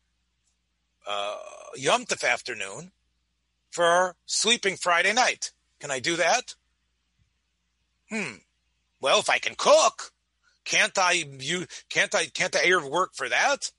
uh, 1.07 1.37
Yom 1.75 2.05
Tov 2.05 2.27
afternoon 2.27 2.91
for 3.71 4.15
sleeping 4.25 4.75
Friday 4.75 5.13
night. 5.13 5.51
Can 5.79 5.91
I 5.91 5.99
do 5.99 6.15
that? 6.15 6.55
Hmm. 8.09 8.35
Well, 9.01 9.19
if 9.19 9.29
I 9.29 9.39
can 9.39 9.55
cook, 9.55 10.11
can't 10.63 10.97
I? 10.97 11.25
You 11.39 11.65
can't 11.89 12.13
I? 12.15 12.25
Can't 12.27 12.55
I 12.55 12.65
air 12.65 12.85
work 12.85 13.11
for 13.13 13.29
that? 13.29 13.71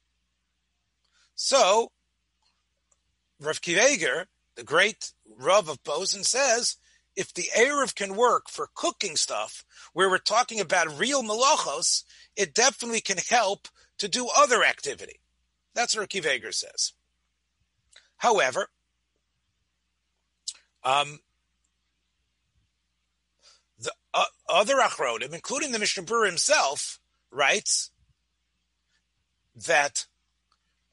So, 1.35 1.93
Rav 3.41 3.61
Akiva 3.61 3.81
Eiger, 3.81 4.27
the 4.55 4.65
great 4.65 5.13
Rav 5.39 5.69
of 5.69 5.83
Posen, 5.85 6.25
says 6.25 6.77
if 7.17 7.33
the 7.33 7.49
Erev 7.57 7.95
can 7.95 8.15
work 8.15 8.49
for 8.49 8.69
cooking 8.75 9.17
stuff, 9.17 9.65
where 9.95 10.09
we're 10.09 10.19
talking 10.19 10.61
about 10.61 10.99
real 10.99 11.23
malachos, 11.23 12.05
it 12.37 12.55
definitely 12.55 13.01
can 13.01 13.19
help 13.19 13.69
to 13.99 14.09
do 14.09 14.29
other 14.37 14.65
activity. 14.65 15.21
That's 15.75 15.97
what 15.97 16.09
Akiva 16.09 16.31
Eiger 16.31 16.53
says. 16.53 16.93
However, 18.19 18.69
um, 20.85 21.21
the 23.79 23.93
uh, 24.15 24.25
other 24.49 24.77
Achronim, 24.77 25.35
including 25.35 25.73
the 25.73 25.79
Mishnah 25.79 26.05
Berurah 26.05 26.27
himself, 26.27 26.99
writes 27.31 27.91
that, 29.67 30.07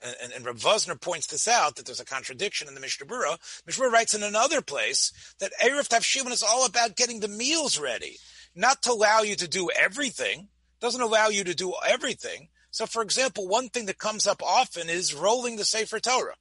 and, 0.02 0.34
and 0.34 0.46
Rav 0.46 0.58
Wosner 0.58 1.00
points 1.00 1.28
this 1.28 1.48
out 1.48 1.76
that 1.76 1.86
there's 1.86 2.00
a 2.00 2.06
contradiction 2.06 2.68
in 2.68 2.74
the 2.74 2.82
Mishnah 2.82 3.06
Berurah. 3.06 3.38
Mishnah 3.66 3.86
Berurah 3.86 3.92
writes 3.92 4.14
in 4.14 4.24
another 4.24 4.62
place 4.62 5.14
that 5.40 5.52
Erev 5.64 5.88
Tavshilin 5.88 6.32
is 6.32 6.44
all 6.44 6.66
about 6.66 6.98
getting 6.98 7.20
the 7.20 7.28
meals 7.28 7.80
ready, 7.80 8.18
not 8.56 8.82
to 8.84 8.92
allow 8.92 9.22
you 9.22 9.36
to 9.36 9.48
do 9.48 9.70
everything. 9.70 10.50
Doesn't 10.84 11.02
allow 11.02 11.30
you 11.30 11.46
to 11.46 11.56
do 11.56 11.74
everything. 11.88 12.50
So, 12.70 12.86
for 12.86 13.02
example, 13.02 13.48
one 13.48 13.70
thing 13.70 13.86
that 13.86 13.98
comes 13.98 14.28
up 14.28 14.44
often 14.44 14.90
is 14.90 15.14
rolling 15.14 15.56
the 15.56 15.64
Sefer 15.64 16.02
Torah. 16.02 16.36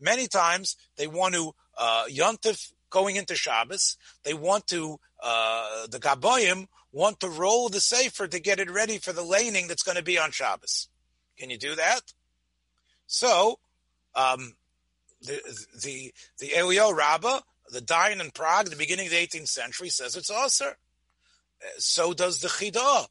Many 0.00 0.28
times 0.28 0.76
they 0.96 1.08
want 1.08 1.34
to 1.34 1.52
uh, 1.76 2.04
yontif 2.08 2.72
going 2.90 3.16
into 3.16 3.34
Shabbos. 3.34 3.96
They 4.22 4.34
want 4.34 4.68
to 4.68 5.00
uh, 5.20 5.88
the 5.88 5.98
Gaboyim 5.98 6.68
want 6.92 7.18
to 7.18 7.28
roll 7.28 7.68
the 7.68 7.80
Sefer 7.80 8.28
to 8.28 8.38
get 8.38 8.60
it 8.60 8.70
ready 8.70 8.98
for 8.98 9.12
the 9.12 9.24
laning 9.24 9.66
that's 9.66 9.82
going 9.82 9.96
to 9.96 10.04
be 10.04 10.16
on 10.16 10.30
Shabbos. 10.30 10.86
Can 11.36 11.50
you 11.50 11.58
do 11.58 11.74
that? 11.74 12.12
So, 13.08 13.58
um, 14.14 14.54
the 15.20 15.40
the 15.82 16.14
the 16.38 16.50
Elya 16.50 16.96
Rabbah, 16.96 17.40
the 17.72 17.80
Dayan 17.80 18.20
in 18.20 18.30
Prague, 18.30 18.66
the 18.66 18.76
beginning 18.76 19.06
of 19.06 19.12
the 19.12 19.26
18th 19.26 19.48
century, 19.48 19.88
says 19.88 20.14
it's 20.14 20.30
Aser. 20.30 20.76
So 21.78 22.14
does 22.14 22.38
the 22.38 22.48
Chidah. 22.48 23.08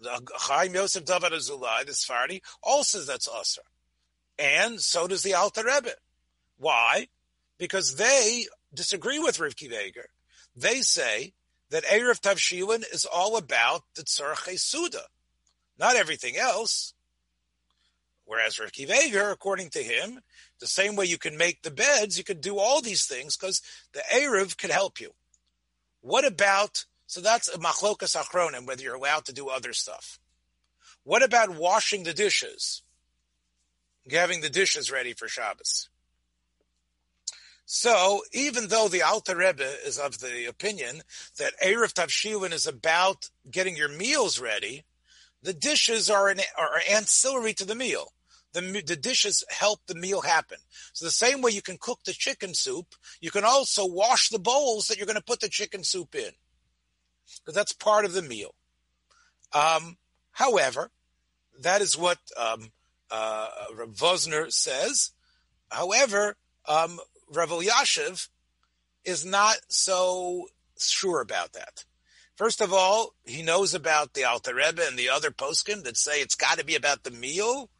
The 0.00 0.20
Chaim 0.34 0.74
Yosef 0.74 1.04
David 1.04 1.32
Azulai, 1.32 1.86
the 1.86 1.92
Sfardi, 1.92 2.42
also 2.62 2.98
says 2.98 3.06
that's 3.06 3.28
Aser. 3.28 3.62
And 4.38 4.80
so 4.80 5.06
does 5.06 5.22
the 5.22 5.34
Alter 5.34 5.64
Rebbe. 5.64 5.92
Why? 6.58 7.08
Because 7.58 7.96
they 7.96 8.46
disagree 8.74 9.18
with 9.18 9.38
Reb 9.38 9.52
Akiva 9.52 9.78
Eiger. 9.78 10.08
They 10.56 10.80
say 10.80 11.34
that 11.70 11.84
Eruv 11.84 12.20
Tavshilin 12.20 12.84
is 12.92 13.04
all 13.04 13.36
about 13.36 13.82
the 13.94 14.02
Tzarche 14.02 14.58
Suda, 14.58 15.02
not 15.78 15.96
everything 15.96 16.36
else. 16.36 16.94
Whereas 18.26 18.58
Rav 18.58 18.72
Akiva 18.72 18.92
Eiger, 18.92 19.30
according 19.30 19.70
to 19.70 19.82
him, 19.82 20.20
the 20.60 20.66
same 20.66 20.96
way 20.96 21.04
you 21.04 21.18
can 21.18 21.36
make 21.36 21.62
the 21.62 21.70
beds, 21.70 22.16
you 22.16 22.24
could 22.24 22.40
do 22.40 22.58
all 22.58 22.80
these 22.80 23.06
things 23.06 23.36
because 23.36 23.60
the 23.92 24.02
Eruv 24.12 24.56
could 24.56 24.70
help 24.70 25.00
you. 25.00 25.12
What 26.00 26.24
about, 26.24 26.84
so 27.06 27.20
that's 27.20 27.48
a 27.48 27.58
machlokas 27.58 28.16
achronim, 28.16 28.66
whether 28.66 28.82
you're 28.82 28.94
allowed 28.94 29.24
to 29.26 29.32
do 29.32 29.48
other 29.48 29.72
stuff. 29.72 30.18
What 31.02 31.22
about 31.22 31.56
washing 31.56 32.04
the 32.04 32.14
dishes? 32.14 32.82
Having 34.10 34.40
the 34.40 34.50
dishes 34.50 34.90
ready 34.90 35.12
for 35.12 35.28
Shabbos. 35.28 35.88
So, 37.66 38.22
even 38.32 38.68
though 38.68 38.88
the 38.88 39.02
Alter 39.02 39.36
Rebbe 39.36 39.86
is 39.86 39.98
of 39.98 40.20
the 40.20 40.46
opinion 40.46 41.00
that 41.38 41.54
Eruv 41.64 41.94
Tavshilin 41.94 42.52
is 42.52 42.66
about 42.66 43.30
getting 43.50 43.76
your 43.76 43.88
meals 43.88 44.38
ready, 44.38 44.84
the 45.42 45.54
dishes 45.54 46.10
are, 46.10 46.28
an, 46.28 46.40
are 46.58 46.80
ancillary 46.90 47.54
to 47.54 47.64
the 47.64 47.74
meal. 47.74 48.12
The, 48.52 48.82
the 48.86 48.96
dishes 48.96 49.44
help 49.48 49.80
the 49.86 49.94
meal 49.94 50.20
happen. 50.20 50.58
So 50.92 51.04
the 51.04 51.10
same 51.10 51.40
way 51.40 51.52
you 51.52 51.62
can 51.62 51.78
cook 51.78 52.00
the 52.04 52.12
chicken 52.12 52.54
soup, 52.54 52.94
you 53.20 53.30
can 53.30 53.44
also 53.44 53.86
wash 53.86 54.28
the 54.28 54.38
bowls 54.38 54.86
that 54.86 54.96
you're 54.96 55.06
going 55.06 55.16
to 55.16 55.24
put 55.24 55.40
the 55.40 55.48
chicken 55.48 55.84
soup 55.84 56.14
in, 56.14 56.30
because 57.38 57.54
that's 57.54 57.72
part 57.72 58.04
of 58.04 58.12
the 58.12 58.22
meal. 58.22 58.54
Um, 59.52 59.96
however, 60.32 60.90
that 61.60 61.80
is 61.80 61.96
what 61.96 62.18
um, 62.36 62.72
uh, 63.10 63.48
Rav 63.74 63.90
Wosner 63.90 64.52
says. 64.52 65.12
However, 65.70 66.36
um, 66.66 66.98
Rav 67.32 67.50
Elyashiv 67.50 68.28
is 69.04 69.24
not 69.24 69.56
so 69.68 70.48
sure 70.78 71.20
about 71.20 71.52
that. 71.52 71.84
First 72.36 72.60
of 72.60 72.72
all, 72.72 73.14
he 73.24 73.42
knows 73.42 73.74
about 73.74 74.14
the 74.14 74.24
Alter 74.24 74.54
Rebbe 74.54 74.82
and 74.84 74.98
the 74.98 75.08
other 75.08 75.30
poskim 75.30 75.84
that 75.84 75.96
say 75.96 76.20
it's 76.20 76.34
got 76.34 76.58
to 76.58 76.64
be 76.64 76.74
about 76.74 77.04
the 77.04 77.12
meal, 77.12 77.70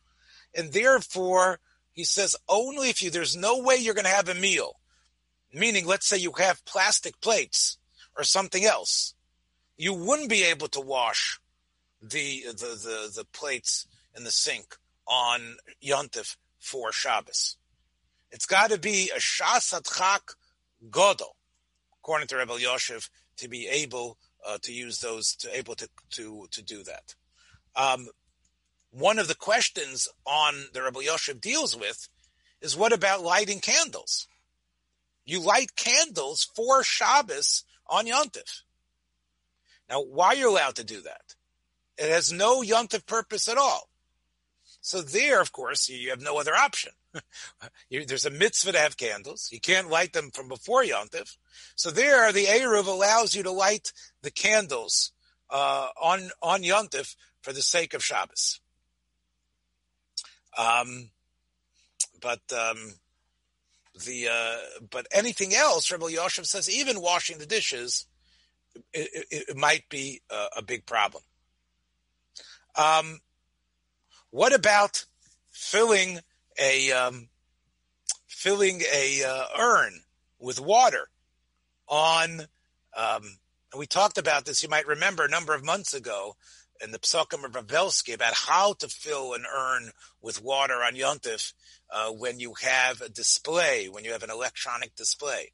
and 0.55 0.73
therefore 0.73 1.59
he 1.91 2.05
says 2.05 2.37
only 2.49 2.89
if 2.89 3.03
you 3.03 3.11
there's 3.11 3.37
no 3.37 3.59
way 3.59 3.77
you're 3.77 3.95
going 3.95 4.05
to 4.05 4.11
have 4.11 4.29
a 4.29 4.35
meal, 4.35 4.79
meaning 5.53 5.87
let's 5.87 6.07
say 6.07 6.19
you 6.19 6.33
have 6.39 6.65
plastic 6.65 7.21
plates 7.21 7.79
or 8.17 8.23
something 8.23 8.65
else, 8.65 9.15
you 9.77 9.95
wouldn't 9.95 10.29
be 10.29 10.45
able 10.45 10.69
to 10.69 10.81
wash 10.81 11.41
the 12.01 12.45
the 12.47 12.53
the, 12.53 13.13
the 13.17 13.25
plates 13.33 13.87
in 14.17 14.25
the 14.25 14.31
sink 14.31 14.77
on 15.07 15.57
Yontif 15.83 16.37
for 16.59 16.93
Shabbos. 16.93 17.57
It's 18.31 18.47
got 18.47 18.71
to 18.71 18.79
be 18.79 19.11
a 19.15 19.19
shasat 19.19 19.97
chak 19.97 20.23
godel, 20.91 21.35
according 22.01 22.29
to 22.29 22.37
Reb 22.37 22.49
Elyashiv, 22.49 23.09
to 23.37 23.49
be 23.49 23.69
able 23.69 24.19
uh, 24.47 24.59
to 24.63 24.73
use 24.73 25.01
those, 25.01 25.35
to 25.37 25.57
able 25.57 25.75
to 25.77 25.89
to 26.11 26.47
to 26.51 26.63
do 26.63 26.83
that. 26.85 27.15
Um, 27.77 28.09
one 28.91 29.19
of 29.19 29.29
the 29.29 29.35
questions 29.35 30.09
on 30.25 30.55
the 30.73 30.83
Reb 30.83 30.95
Elyashiv 30.95 31.41
deals 31.41 31.77
with 31.77 32.09
is 32.61 32.77
what 32.77 32.93
about 32.93 33.23
lighting 33.23 33.61
candles? 33.61 34.29
You 35.25 35.41
light 35.41 35.75
candles 35.75 36.49
for 36.55 36.83
Shabbos 36.83 37.65
on 37.87 38.07
Yontif. 38.07 38.63
Now, 39.89 40.03
why 40.03 40.33
you're 40.33 40.49
you 40.49 40.51
allowed 40.51 40.77
to 40.77 40.85
do 40.85 41.01
that? 41.03 41.35
It 41.99 42.11
has 42.11 42.33
no 42.33 42.63
Yontif 42.63 43.07
purpose 43.07 43.49
at 43.49 43.59
all. 43.59 43.89
So 44.81 45.01
there, 45.01 45.41
of 45.41 45.53
course, 45.53 45.89
you 45.89 46.11
have 46.11 46.21
no 46.21 46.39
other 46.39 46.55
option. 46.55 46.93
There's 47.91 48.27
a 48.27 48.31
mitzvah 48.31 48.73
to 48.73 48.79
have 48.79 48.97
candles. 48.97 49.49
You 49.53 49.61
can't 49.61 49.91
light 49.91 50.13
them 50.13 50.31
from 50.31 50.49
before 50.49 50.83
Yontif. 50.83 51.37
So 51.77 51.91
there, 51.91 52.33
the 52.33 52.47
Eruv 52.47 52.87
allows 52.87 53.35
you 53.35 53.43
to 53.45 53.51
light 53.51 53.93
the 54.23 54.31
candles 54.31 55.13
uh, 55.51 55.89
on 56.01 56.31
on 56.43 56.63
Yontif 56.63 57.15
for 57.41 57.53
the 57.53 57.63
sake 57.63 57.95
of 57.95 58.05
Shabbos. 58.05 58.61
Um, 60.59 61.11
but 62.21 62.43
um, 62.53 62.95
the 64.05 64.29
uh, 64.31 64.57
but 64.91 65.07
anything 65.13 65.55
else, 65.55 65.91
Reb 65.91 66.01
Elyashiv 66.01 66.47
says, 66.47 66.69
even 66.69 67.01
washing 67.01 67.39
the 67.39 67.47
dishes, 67.47 68.07
it, 68.93 69.27
it, 69.31 69.57
might 69.57 69.89
be 69.89 70.23
a, 70.31 70.59
a 70.59 70.63
big 70.63 70.87
problem. 70.87 71.23
Um, 72.77 73.21
what 74.31 74.55
about 74.55 75.05
filling 75.51 76.21
a 76.59 76.93
um, 76.93 77.29
filling 78.27 78.83
a 78.93 79.23
uh, 79.23 79.45
urn 79.59 80.01
with 80.39 80.61
water 80.61 81.09
on. 81.89 82.43
Um, 82.97 83.39
we 83.77 83.87
talked 83.87 84.19
about 84.19 84.45
this. 84.45 84.63
You 84.63 84.69
might 84.69 84.87
remember 84.87 85.25
a 85.25 85.31
number 85.31 85.55
of 85.55 85.65
months 85.65 85.95
ago 85.95 86.37
in 86.83 86.91
the 86.91 86.99
Psokim 86.99 87.45
of 87.45 87.53
Ravelsky 87.53 88.15
about 88.15 88.35
how 88.35 88.75
to 88.75 88.89
fill 88.89 89.33
an 89.33 89.45
urn 89.53 89.91
with 90.21 90.43
water 90.43 90.75
on 90.75 90.95
Yontif 90.95 91.55
uh, 91.91 92.11
when 92.11 92.39
you 92.39 92.55
have 92.63 93.01
a 93.01 93.09
display, 93.09 93.89
when 93.89 94.05
you 94.05 94.13
have 94.13 94.23
an 94.23 94.31
electronic 94.31 94.95
display. 94.95 95.53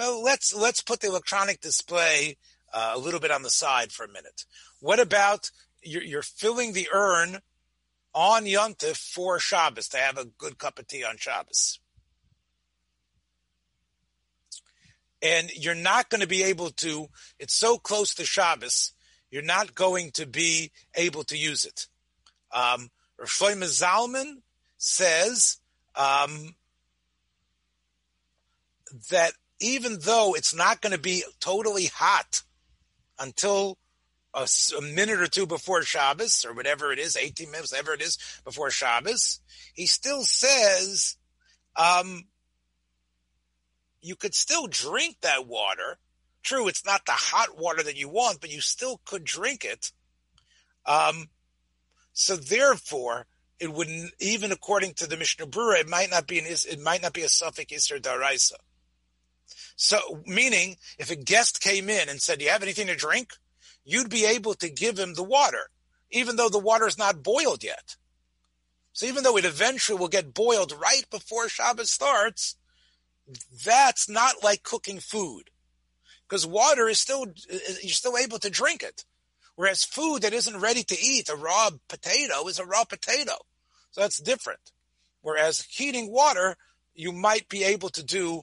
But 0.00 0.20
let's 0.20 0.54
let's 0.54 0.80
put 0.80 1.00
the 1.00 1.08
electronic 1.08 1.60
display 1.60 2.38
uh, 2.72 2.92
a 2.94 2.98
little 2.98 3.20
bit 3.20 3.30
on 3.30 3.42
the 3.42 3.50
side 3.50 3.92
for 3.92 4.06
a 4.06 4.08
minute. 4.08 4.46
What 4.80 4.98
about 4.98 5.50
you're, 5.82 6.02
you're 6.02 6.22
filling 6.22 6.72
the 6.72 6.88
urn 6.90 7.40
on 8.14 8.44
Yontif 8.44 8.96
for 8.96 9.38
Shabbos 9.38 9.88
to 9.88 9.98
have 9.98 10.16
a 10.16 10.24
good 10.24 10.56
cup 10.56 10.78
of 10.78 10.86
tea 10.86 11.04
on 11.04 11.18
Shabbos. 11.18 11.80
And 15.20 15.50
you're 15.54 15.74
not 15.74 16.08
going 16.08 16.22
to 16.22 16.26
be 16.26 16.44
able 16.44 16.70
to, 16.70 17.08
it's 17.38 17.54
so 17.54 17.76
close 17.76 18.14
to 18.14 18.24
Shabbos, 18.24 18.94
you're 19.30 19.42
not 19.42 19.74
going 19.74 20.12
to 20.12 20.24
be 20.24 20.72
able 20.94 21.24
to 21.24 21.36
use 21.36 21.66
it. 21.66 21.88
Um, 22.54 22.88
Shlomo 23.22 23.64
Zalman 23.64 24.36
says 24.78 25.58
um, 25.94 26.54
that 29.10 29.34
even 29.60 29.98
though 30.00 30.34
it's 30.34 30.54
not 30.54 30.80
going 30.80 30.94
to 30.94 31.00
be 31.00 31.22
totally 31.38 31.86
hot 31.86 32.42
until 33.18 33.78
a, 34.34 34.48
a, 34.78 34.80
minute 34.80 35.20
or 35.20 35.26
two 35.26 35.46
before 35.46 35.82
Shabbos, 35.82 36.44
or 36.44 36.54
whatever 36.54 36.92
it 36.92 36.98
is, 36.98 37.16
18 37.16 37.50
minutes, 37.50 37.72
whatever 37.72 37.92
it 37.92 38.02
is 38.02 38.18
before 38.44 38.70
Shabbos, 38.70 39.40
he 39.74 39.86
still 39.86 40.22
says, 40.22 41.16
um, 41.76 42.24
you 44.00 44.16
could 44.16 44.34
still 44.34 44.66
drink 44.66 45.16
that 45.20 45.46
water. 45.46 45.98
True, 46.42 46.68
it's 46.68 46.86
not 46.86 47.04
the 47.04 47.12
hot 47.12 47.58
water 47.58 47.82
that 47.82 47.96
you 47.96 48.08
want, 48.08 48.40
but 48.40 48.50
you 48.50 48.60
still 48.60 49.00
could 49.04 49.24
drink 49.24 49.64
it. 49.64 49.92
Um, 50.86 51.26
so 52.12 52.36
therefore, 52.36 53.26
it 53.58 53.72
wouldn't, 53.72 54.12
even 54.20 54.52
according 54.52 54.94
to 54.94 55.06
the 55.06 55.18
Mishnah 55.18 55.46
Berurah, 55.46 55.80
it 55.80 55.88
might 55.88 56.10
not 56.10 56.26
be 56.26 56.38
an, 56.38 56.46
it 56.48 56.80
might 56.80 57.02
not 57.02 57.12
be 57.12 57.22
a 57.22 57.26
safek 57.26 57.68
Isser 57.68 58.00
Daraisa. 58.00 58.54
So, 59.82 60.22
meaning, 60.26 60.76
if 60.98 61.10
a 61.10 61.16
guest 61.16 61.60
came 61.60 61.88
in 61.88 62.08
and 62.08 62.20
said, 62.20 62.38
do 62.38 62.44
you 62.44 62.50
have 62.50 62.62
anything 62.62 62.88
to 62.88 62.96
drink? 62.96 63.32
you'd 63.84 64.10
be 64.10 64.24
able 64.24 64.54
to 64.54 64.70
give 64.70 64.98
him 64.98 65.14
the 65.14 65.22
water, 65.22 65.70
even 66.10 66.36
though 66.36 66.48
the 66.48 66.58
water 66.58 66.86
is 66.86 66.98
not 66.98 67.22
boiled 67.22 67.64
yet. 67.64 67.96
So 68.92 69.06
even 69.06 69.22
though 69.22 69.36
it 69.36 69.44
eventually 69.44 69.98
will 69.98 70.08
get 70.08 70.34
boiled 70.34 70.72
right 70.72 71.04
before 71.10 71.48
Shabbos 71.48 71.90
starts, 71.90 72.56
that's 73.64 74.08
not 74.08 74.42
like 74.42 74.62
cooking 74.62 75.00
food. 75.00 75.50
Because 76.28 76.46
water 76.46 76.88
is 76.88 77.00
still, 77.00 77.26
you're 77.82 77.92
still 77.92 78.16
able 78.16 78.38
to 78.38 78.50
drink 78.50 78.82
it. 78.82 79.04
Whereas 79.56 79.84
food 79.84 80.22
that 80.22 80.32
isn't 80.32 80.60
ready 80.60 80.82
to 80.84 80.98
eat, 81.00 81.28
a 81.28 81.36
raw 81.36 81.70
potato 81.88 82.46
is 82.48 82.58
a 82.58 82.64
raw 82.64 82.84
potato. 82.84 83.34
So 83.90 84.00
that's 84.00 84.20
different. 84.20 84.72
Whereas 85.20 85.66
heating 85.68 86.10
water, 86.10 86.56
you 86.94 87.12
might 87.12 87.48
be 87.48 87.64
able 87.64 87.88
to 87.90 88.04
do 88.04 88.42